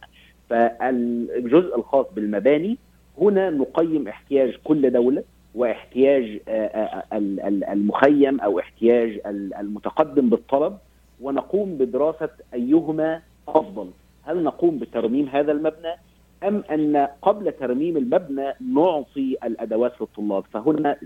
فالجزء 0.50 1.76
الخاص 1.76 2.06
بالمباني 2.14 2.78
هنا 3.20 3.50
نقيم 3.50 4.08
احتياج 4.08 4.56
كل 4.64 4.90
دولة 4.90 5.22
واحتياج 5.54 6.40
آه، 6.48 7.02
المخيم 7.72 8.40
أو 8.40 8.58
احتياج 8.58 9.20
المتقدم 9.60 10.28
بالطلب 10.28 10.78
ونقوم 11.20 11.76
بدراسة 11.78 12.30
أيهما 12.54 13.22
أفضل 13.48 13.90
هل 14.22 14.42
نقوم 14.42 14.78
بترميم 14.78 15.28
هذا 15.28 15.52
المبنى 15.52 15.94
أم 16.48 16.64
أن 16.70 17.08
قبل 17.22 17.52
ترميم 17.52 17.96
المبنى 17.96 18.52
نعطي 18.74 19.36
الأدوات 19.44 19.92
للطلاب؟ 20.00 20.44
فهنا 20.52 20.96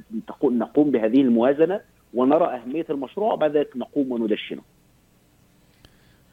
نقوم 0.44 0.90
بهذه 0.90 1.20
الموازنة 1.20 1.81
ونرى 2.14 2.44
أهمية 2.44 2.87
المشروع 2.90 3.35
بعد 3.35 3.57
ذلك 3.57 3.77
نقوم 3.77 4.12
وندشنه. 4.12 4.62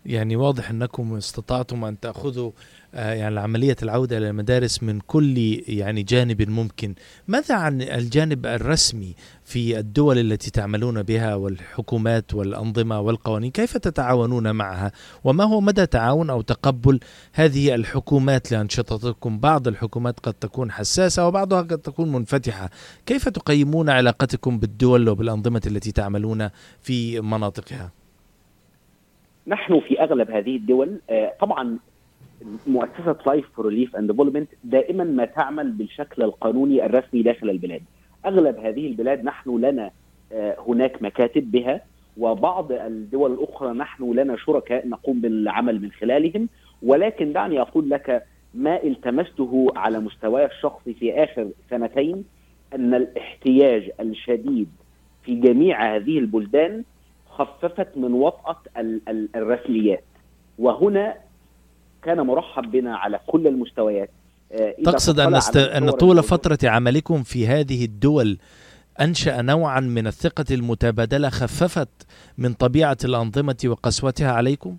يعني 0.05 0.35
واضح 0.35 0.69
أنكم 0.69 1.15
استطعتم 1.15 1.85
أن 1.85 1.99
تأخذوا 1.99 2.51
آه، 2.95 3.13
يعني 3.13 3.39
عملية 3.39 3.75
العودة 3.83 4.17
إلى 4.17 4.29
المدارس 4.29 4.83
من 4.83 4.99
كل 4.99 5.37
يعني 5.67 6.03
جانب 6.03 6.49
ممكن. 6.49 6.95
ماذا 7.27 7.55
عن 7.55 7.81
الجانب 7.81 8.45
الرسمي 8.45 9.15
في 9.43 9.79
الدول 9.79 10.19
التي 10.19 10.51
تعملون 10.51 11.03
بها 11.03 11.35
والحكومات 11.35 12.33
والأنظمة 12.33 12.99
والقوانين؟ 12.99 13.51
كيف 13.51 13.77
تتعاونون 13.77 14.51
معها؟ 14.51 14.91
وما 15.23 15.43
هو 15.43 15.61
مدى 15.61 15.85
تعاون 15.85 16.29
أو 16.29 16.41
تقبل 16.41 16.99
هذه 17.33 17.75
الحكومات؟ 17.75 18.51
لانشطتكم 18.51 19.39
بعض 19.39 19.67
الحكومات 19.67 20.19
قد 20.19 20.33
تكون 20.33 20.71
حساسة 20.71 21.27
وبعضها 21.27 21.61
قد 21.61 21.77
تكون 21.77 22.11
منفتحة. 22.11 22.69
كيف 23.05 23.29
تقيمون 23.29 23.89
علاقتكم 23.89 24.59
بالدول 24.59 25.09
وبالأنظمة 25.09 25.61
التي 25.65 25.91
تعملون 25.91 26.49
في 26.81 27.21
مناطقها؟ 27.21 28.02
نحن 29.47 29.79
في 29.79 30.01
أغلب 30.01 30.31
هذه 30.31 30.55
الدول 30.55 30.99
آه، 31.09 31.33
طبعا 31.39 31.77
مؤسسة 32.67 33.15
Life 33.27 33.49
for 33.55 33.65
Relief 33.65 33.95
and 33.95 34.11
Development 34.11 34.49
دائما 34.63 35.03
ما 35.03 35.25
تعمل 35.25 35.71
بالشكل 35.71 36.23
القانوني 36.23 36.85
الرسمي 36.85 37.21
داخل 37.21 37.49
البلاد. 37.49 37.81
أغلب 38.25 38.57
هذه 38.57 38.87
البلاد 38.87 39.23
نحن 39.23 39.57
لنا 39.57 39.91
آه، 40.31 40.55
هناك 40.67 41.01
مكاتب 41.03 41.51
بها 41.51 41.81
وبعض 42.17 42.71
الدول 42.71 43.33
الأخرى 43.33 43.73
نحن 43.73 44.13
لنا 44.13 44.37
شركاء 44.37 44.87
نقوم 44.87 45.21
بالعمل 45.21 45.81
من 45.81 45.91
خلالهم 45.91 46.49
ولكن 46.83 47.33
دعني 47.33 47.61
أقول 47.61 47.89
لك 47.89 48.25
ما 48.53 48.83
التمسته 48.83 49.67
على 49.75 49.99
مستواي 49.99 50.45
الشخصي 50.45 50.93
في 50.93 51.23
آخر 51.23 51.49
سنتين 51.69 52.23
أن 52.75 52.93
الاحتياج 52.93 53.91
الشديد 53.99 54.69
في 55.23 55.35
جميع 55.35 55.95
هذه 55.95 56.19
البلدان 56.19 56.83
خففت 57.37 57.97
من 57.97 58.13
وطأة 58.13 58.57
الرسميات. 59.35 60.03
وهنا 60.59 61.15
كان 62.03 62.21
مرحب 62.21 62.71
بنا 62.71 62.97
على 62.97 63.19
كل 63.27 63.47
المستويات. 63.47 64.09
آه، 64.51 64.75
تقصد 64.85 65.19
أن, 65.19 65.35
است... 65.35 65.57
أن 65.57 65.89
طول 65.89 66.23
فترة 66.23 66.57
عملكم 66.63 67.23
في 67.23 67.47
هذه 67.47 67.85
الدول 67.85 68.37
أنشأ 69.01 69.41
نوعا 69.41 69.79
من 69.79 70.07
الثقة 70.07 70.45
المتبادلة 70.51 71.29
خففت 71.29 72.07
من 72.37 72.53
طبيعة 72.53 72.97
الأنظمة 73.05 73.57
وقسوتها 73.65 74.31
عليكم؟ 74.31 74.77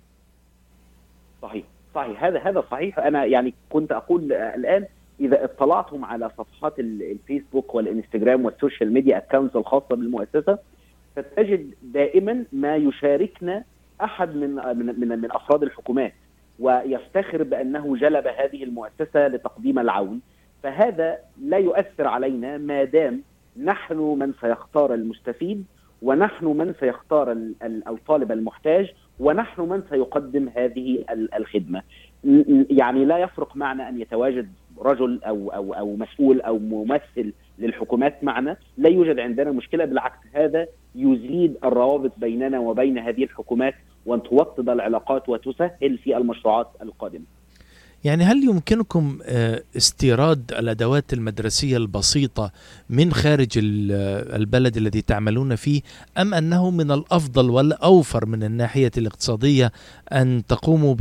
صحيح. 1.41 1.65
صحيح. 1.95 2.23
هذا 2.23 2.39
هذا 2.39 2.63
صحيح. 2.71 2.99
أنا 2.99 3.25
يعني 3.25 3.53
كنت 3.69 3.91
أقول 3.91 4.33
الآن 4.33 4.85
إذا 5.19 5.43
اطلعتم 5.43 6.05
على 6.05 6.31
صفحات 6.37 6.79
الفيسبوك 6.79 7.75
والإنستجرام 7.75 8.45
وال 8.45 8.57
social 8.57 8.93
media 8.93 9.17
accounts 9.17 9.55
الخاصة 9.55 9.95
بالمؤسسة 9.95 10.57
ستجد 11.15 11.73
دائما 11.81 12.45
ما 12.51 12.75
يشاركنا 12.75 13.63
أحد 14.03 14.35
من 14.35 14.55
من 14.55 14.99
من, 14.99 15.19
من 15.19 15.31
أفراد 15.31 15.63
الحكومات 15.63 16.13
ويفتخر 16.59 17.43
بأنه 17.43 17.95
جلب 17.97 18.27
هذه 18.27 18.63
المؤسسة 18.63 19.27
لتقديم 19.27 19.79
العون. 19.79 20.21
فهذا 20.63 21.17
لا 21.41 21.57
يؤثر 21.57 22.07
علينا 22.07 22.57
ما 22.57 22.83
دام 22.83 23.21
نحن 23.63 23.97
من 23.97 24.33
سيختار 24.41 24.93
المستفيد 24.93 25.65
ونحن 26.01 26.45
من 26.45 26.73
سيختار 26.79 27.37
الطالب 27.63 28.31
المحتاج 28.31 28.93
ونحن 29.19 29.61
من 29.61 29.83
سيقدم 29.89 30.49
هذه 30.55 31.05
الخدمة. 31.37 31.81
يعني 32.69 33.05
لا 33.05 33.17
يفرق 33.17 33.55
معنا 33.55 33.89
أن 33.89 34.01
يتواجد 34.01 34.49
رجل 34.81 35.19
أو 35.23 35.49
أو 35.49 35.73
أو 35.73 35.95
مسؤول 35.95 36.41
أو 36.41 36.59
ممثل 36.59 37.33
للحكومات 37.59 38.23
معنا. 38.23 38.57
لا 38.77 38.89
يوجد 38.89 39.19
عندنا 39.19 39.51
مشكلة 39.51 39.85
بالعكس 39.85 40.17
هذا 40.33 40.67
يزيد 40.95 41.57
الروابط 41.63 42.11
بيننا 42.17 42.59
وبين 42.59 42.97
هذه 42.97 43.23
الحكومات 43.23 43.73
وأن 44.05 44.23
توطد 44.23 44.69
العلاقات 44.69 45.29
وتسهل 45.29 45.97
في 46.03 46.17
المشروعات 46.17 46.67
القادمة 46.81 47.25
يعني 48.03 48.23
هل 48.23 48.43
يمكنكم 48.43 49.19
آه، 49.23 49.63
استيراد 49.77 50.51
الأدوات 50.59 51.13
المدرسية 51.13 51.77
البسيطة 51.77 52.51
من 52.89 53.13
خارج 53.13 53.49
البلد 53.57 54.77
الذي 54.77 55.01
تعملون 55.01 55.55
فيه 55.55 55.81
أم 56.17 56.33
أنه 56.33 56.69
من 56.69 56.91
الأفضل 56.91 57.49
والأوفر 57.49 58.25
من 58.25 58.43
الناحية 58.43 58.91
الاقتصادية 58.97 59.71
أن 60.11 60.43
تقوموا 60.47 60.95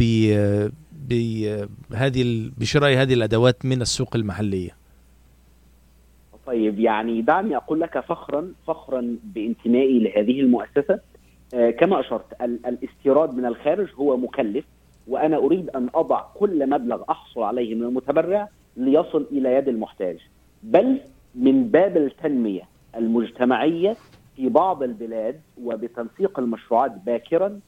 بهذه 1.08 2.50
بشراء 2.58 3.02
هذه 3.02 3.14
الأدوات 3.14 3.64
من 3.64 3.82
السوق 3.82 4.16
المحلية؟ 4.16 4.83
طيب 6.46 6.80
يعني 6.80 7.22
دعني 7.22 7.56
أقول 7.56 7.80
لك 7.80 8.00
فخرا 8.00 8.52
فخرا 8.66 9.16
بانتمائي 9.24 9.98
لهذه 9.98 10.40
المؤسسة 10.40 11.00
آه، 11.54 11.70
كما 11.70 12.00
أشرت 12.00 12.42
الاستيراد 12.42 13.34
من 13.34 13.46
الخارج 13.46 13.88
هو 13.94 14.16
مكلف 14.16 14.64
وأنا 15.08 15.36
أريد 15.36 15.70
أن 15.70 15.88
أضع 15.94 16.20
كل 16.34 16.70
مبلغ 16.70 17.02
أحصل 17.10 17.42
عليه 17.42 17.74
من 17.74 17.82
المتبرع 17.82 18.48
ليصل 18.76 19.26
إلى 19.32 19.52
يد 19.54 19.68
المحتاج 19.68 20.18
بل 20.62 21.00
من 21.34 21.68
باب 21.68 21.96
التنمية 21.96 22.62
المجتمعية 22.96 23.96
في 24.36 24.48
بعض 24.48 24.82
البلاد 24.82 25.40
وبتنسيق 25.64 26.38
المشروعات 26.38 26.92
باكرا 27.06 27.60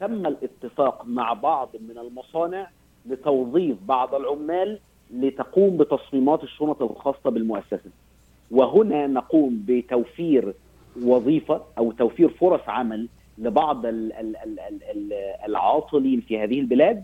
تم 0.00 0.26
الاتفاق 0.26 1.04
مع 1.06 1.32
بعض 1.32 1.68
من 1.88 1.98
المصانع 1.98 2.70
لتوظيف 3.06 3.76
بعض 3.88 4.14
العمال 4.14 4.78
لتقوم 5.10 5.76
بتصميمات 5.76 6.42
الشنط 6.44 6.82
الخاصة 6.82 7.30
بالمؤسسة. 7.30 7.90
وهنا 8.50 9.06
نقوم 9.06 9.64
بتوفير 9.68 10.54
وظيفة 11.02 11.62
أو 11.78 11.92
توفير 11.92 12.28
فرص 12.28 12.60
عمل 12.68 13.08
لبعض 13.38 13.82
العاطلين 15.48 16.20
في 16.20 16.38
هذه 16.38 16.60
البلاد 16.60 17.02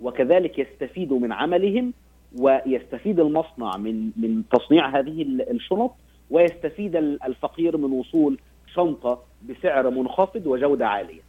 وكذلك 0.00 0.58
يستفيدوا 0.58 1.18
من 1.18 1.32
عملهم 1.32 1.92
ويستفيد 2.38 3.20
المصنع 3.20 3.76
من 3.76 4.10
من 4.16 4.42
تصنيع 4.52 4.98
هذه 4.98 5.22
الشنط 5.50 5.94
ويستفيد 6.30 6.96
الفقير 6.96 7.76
من 7.76 7.92
وصول 7.92 8.38
شنطة 8.74 9.22
بسعر 9.48 9.90
منخفض 9.90 10.46
وجودة 10.46 10.86
عالية. 10.88 11.20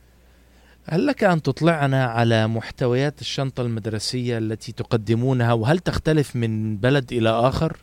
هل 0.86 1.06
لك 1.06 1.23
أن 1.23 1.41
تطلعنا 1.41 2.06
على 2.06 2.47
محتويات 2.47 3.21
الشنطة 3.21 3.62
المدرسية 3.62 4.38
التي 4.38 4.71
تقدمونها 4.71 5.54
وهل 5.54 5.80
تختلف 5.80 6.36
من 6.36 6.78
بلد 6.78 7.13
إلى 7.13 7.30
آخر؟ 7.30 7.78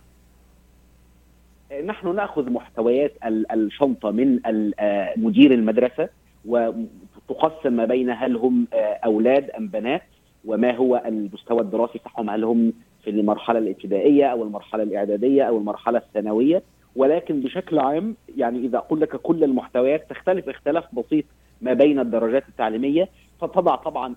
نحن 1.80 2.14
نأخذ 2.14 2.50
محتويات 2.50 3.12
الشنطة 3.52 4.10
من 4.10 4.40
آه، 4.80 5.14
مدير 5.16 5.54
المدرسة 5.54 6.08
وتقسم 6.44 7.72
ما 7.72 7.84
بين 7.84 8.10
هل 8.10 8.36
هم 8.36 8.66
آه، 8.72 8.98
أولاد 9.04 9.50
أم 9.50 9.68
بنات 9.68 10.02
وما 10.44 10.76
هو 10.76 11.02
المستوى 11.06 11.60
الدراسي 11.60 11.98
بتاعهم 11.98 12.30
هل 12.30 12.44
هم 12.44 12.72
في 13.04 13.10
المرحلة 13.10 13.58
الابتدائية 13.58 14.26
أو 14.26 14.42
المرحلة 14.42 14.82
الإعدادية 14.82 15.42
أو 15.42 15.58
المرحلة 15.58 15.98
الثانوية. 15.98 16.62
ولكن 16.96 17.40
بشكل 17.40 17.78
عام 17.78 18.16
يعني 18.36 18.58
إذا 18.58 18.78
أقول 18.78 19.00
لك 19.00 19.16
كل 19.16 19.44
المحتويات 19.44 20.10
تختلف 20.10 20.48
اختلاف 20.48 20.84
بسيط 20.94 21.24
ما 21.60 21.72
بين 21.72 21.98
الدرجات 21.98 22.48
التعليمية. 22.48 23.08
فتضع 23.40 23.76
طبعا 23.76 24.14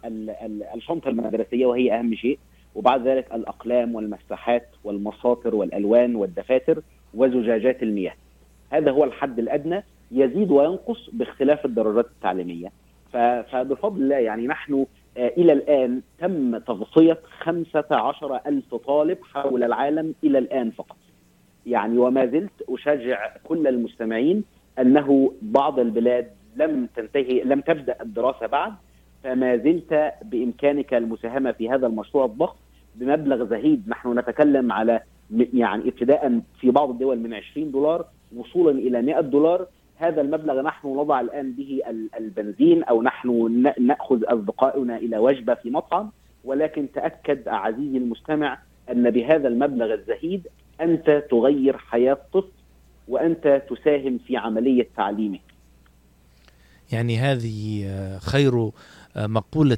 الشنطة 0.75 1.09
المدرسية 1.09 1.65
وهي 1.65 1.99
أهم 1.99 2.15
شيء. 2.15 2.39
وبعد 2.75 3.07
ذلك 3.07 3.33
الأقلام 3.33 3.95
والمساحات 3.95 4.67
والمساطر 4.83 5.55
والألوان 5.55 6.15
والدفاتر 6.15 6.81
وزجاجات 7.13 7.83
المياه. 7.83 8.13
هذا 8.71 8.91
هو 8.91 9.03
الحد 9.03 9.39
الأدنى 9.39 9.83
يزيد 10.11 10.51
وينقص 10.51 11.09
باختلاف 11.13 11.65
الدرجات 11.65 12.05
التعليمية. 12.05 12.71
فبفضل 13.13 14.01
الله 14.01 14.15
يعني 14.15 14.47
نحن 14.47 14.85
آه، 15.17 15.27
إلى 15.37 15.53
الآن 15.53 16.01
تم 16.19 16.57
تغطية 16.57 17.17
15 17.39 18.39
ألف 18.47 18.75
طالب 18.75 19.17
حول 19.33 19.63
العالم 19.63 20.13
إلى 20.23 20.37
الآن 20.37 20.71
فقط. 20.71 20.97
يعني 21.65 21.97
وما 21.97 22.25
زلت 22.25 22.61
أشجع 22.69 23.31
كل 23.43 23.67
المستمعين 23.67 24.43
أنه 24.79 25.33
بعض 25.41 25.79
البلاد 25.79 26.27
لم 26.55 26.87
تنتهي 26.95 27.43
لم 27.43 27.61
تبدأ 27.61 28.01
الدراسة 28.01 28.47
بعد 28.47 28.73
فما 29.23 29.57
زلت 29.57 30.13
بإمكانك 30.21 30.93
المساهمة 30.93 31.51
في 31.51 31.69
هذا 31.69 31.87
المشروع 31.87 32.25
الضخم 32.25 32.57
بمبلغ 32.95 33.49
زهيد. 33.49 33.89
نحن 33.89 34.19
نتكلم 34.19 34.71
على 34.71 35.01
يعني 35.53 35.89
ابتداء 35.89 36.41
في 36.59 36.71
بعض 36.71 36.89
الدول 36.89 37.19
من 37.19 37.33
20 37.33 37.71
دولار 37.71 38.05
وصولا 38.35 38.79
إلى 38.79 39.01
100 39.01 39.21
دولار. 39.21 39.67
هذا 39.97 40.21
المبلغ 40.21 40.61
نحن 40.61 40.87
نضع 40.87 41.21
الآن 41.21 41.51
به 41.51 41.81
البنزين 42.19 42.83
أو 42.83 43.01
نحن 43.01 43.63
نأخذ 43.79 44.23
أصدقائنا 44.23 44.97
إلى 44.97 45.17
وجبة 45.17 45.53
في 45.53 45.69
مطعم. 45.69 46.11
ولكن 46.43 46.87
تأكد 46.93 47.47
عزيزي 47.47 47.97
المستمع 47.97 48.59
أن 48.91 49.09
بهذا 49.09 49.47
المبلغ 49.47 49.93
الزهيد 49.93 50.47
أنت 50.81 51.23
تغير 51.31 51.77
حياة 51.77 52.17
طفل 52.33 52.51
وأنت 53.07 53.61
تساهم 53.69 54.17
في 54.17 54.37
عملية 54.37 54.87
تعليمه. 54.97 55.39
يعني 56.91 57.17
هذه 57.17 57.87
خير 58.19 58.71
مقولة 59.17 59.77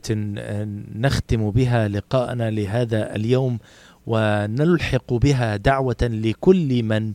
نختم 0.95 1.51
بها 1.51 1.87
لقاءنا 1.87 2.51
لهذا 2.51 3.15
اليوم 3.15 3.59
ونلحق 4.07 5.13
بها 5.13 5.55
دعوة 5.55 5.97
لكل 6.01 6.83
من 6.83 7.13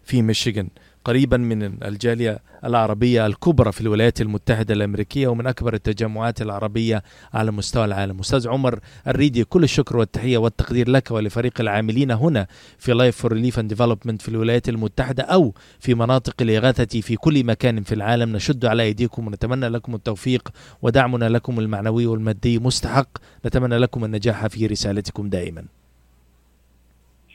في 0.08 0.22
ميشيغان 0.22 0.68
قريبا 1.04 1.36
من 1.36 1.82
الجالية 1.84 2.38
العربية 2.64 3.26
الكبرى 3.26 3.72
في 3.72 3.80
الولايات 3.80 4.20
المتحدة 4.20 4.74
الأمريكية 4.74 5.28
ومن 5.28 5.46
أكبر 5.46 5.74
التجمعات 5.74 6.42
العربية 6.42 7.02
على 7.34 7.50
مستوى 7.50 7.84
العالم. 7.84 8.18
أستاذ 8.20 8.48
عمر 8.48 8.80
الريدي 9.06 9.44
كل 9.44 9.62
الشكر 9.64 9.96
والتحية 9.96 10.38
والتقدير 10.38 10.90
لك 10.90 11.10
ولفريق 11.10 11.60
العاملين 11.60 12.10
هنا 12.10 12.46
في 12.78 12.92
Life 12.92 13.16
for 13.16 13.32
Relief 13.32 13.58
and 13.58 13.68
Development 13.68 14.22
في 14.22 14.28
الولايات 14.28 14.68
المتحدة 14.68 15.22
أو 15.22 15.54
في 15.80 15.94
مناطق 15.94 16.34
الإغاثة 16.42 17.00
في 17.00 17.16
كل 17.16 17.44
مكان 17.44 17.82
في 17.82 17.94
العالم. 17.94 18.36
نشد 18.36 18.64
على 18.64 18.82
أيديكم 18.82 19.26
ونتمنى 19.26 19.68
لكم 19.68 19.94
التوفيق 19.94 20.48
ودعمنا 20.82 21.28
لكم 21.28 21.58
المعنوي 21.60 22.06
والمادي 22.06 22.58
مستحق. 22.58 23.08
نتمنى 23.46 23.78
لكم 23.78 24.04
النجاح 24.04 24.46
في 24.46 24.66
رسالتكم 24.66 25.28
دائما. 25.28 25.64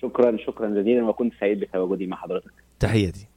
شكرا 0.02 0.38
شكرا 0.48 0.70
جزيلا 0.70 1.04
وكنت 1.04 1.34
سعيد 1.40 1.60
بتواجدي 1.60 2.08
مع 2.08 2.18
حضرتك. 2.18 2.63
تحياتي. 2.80 3.28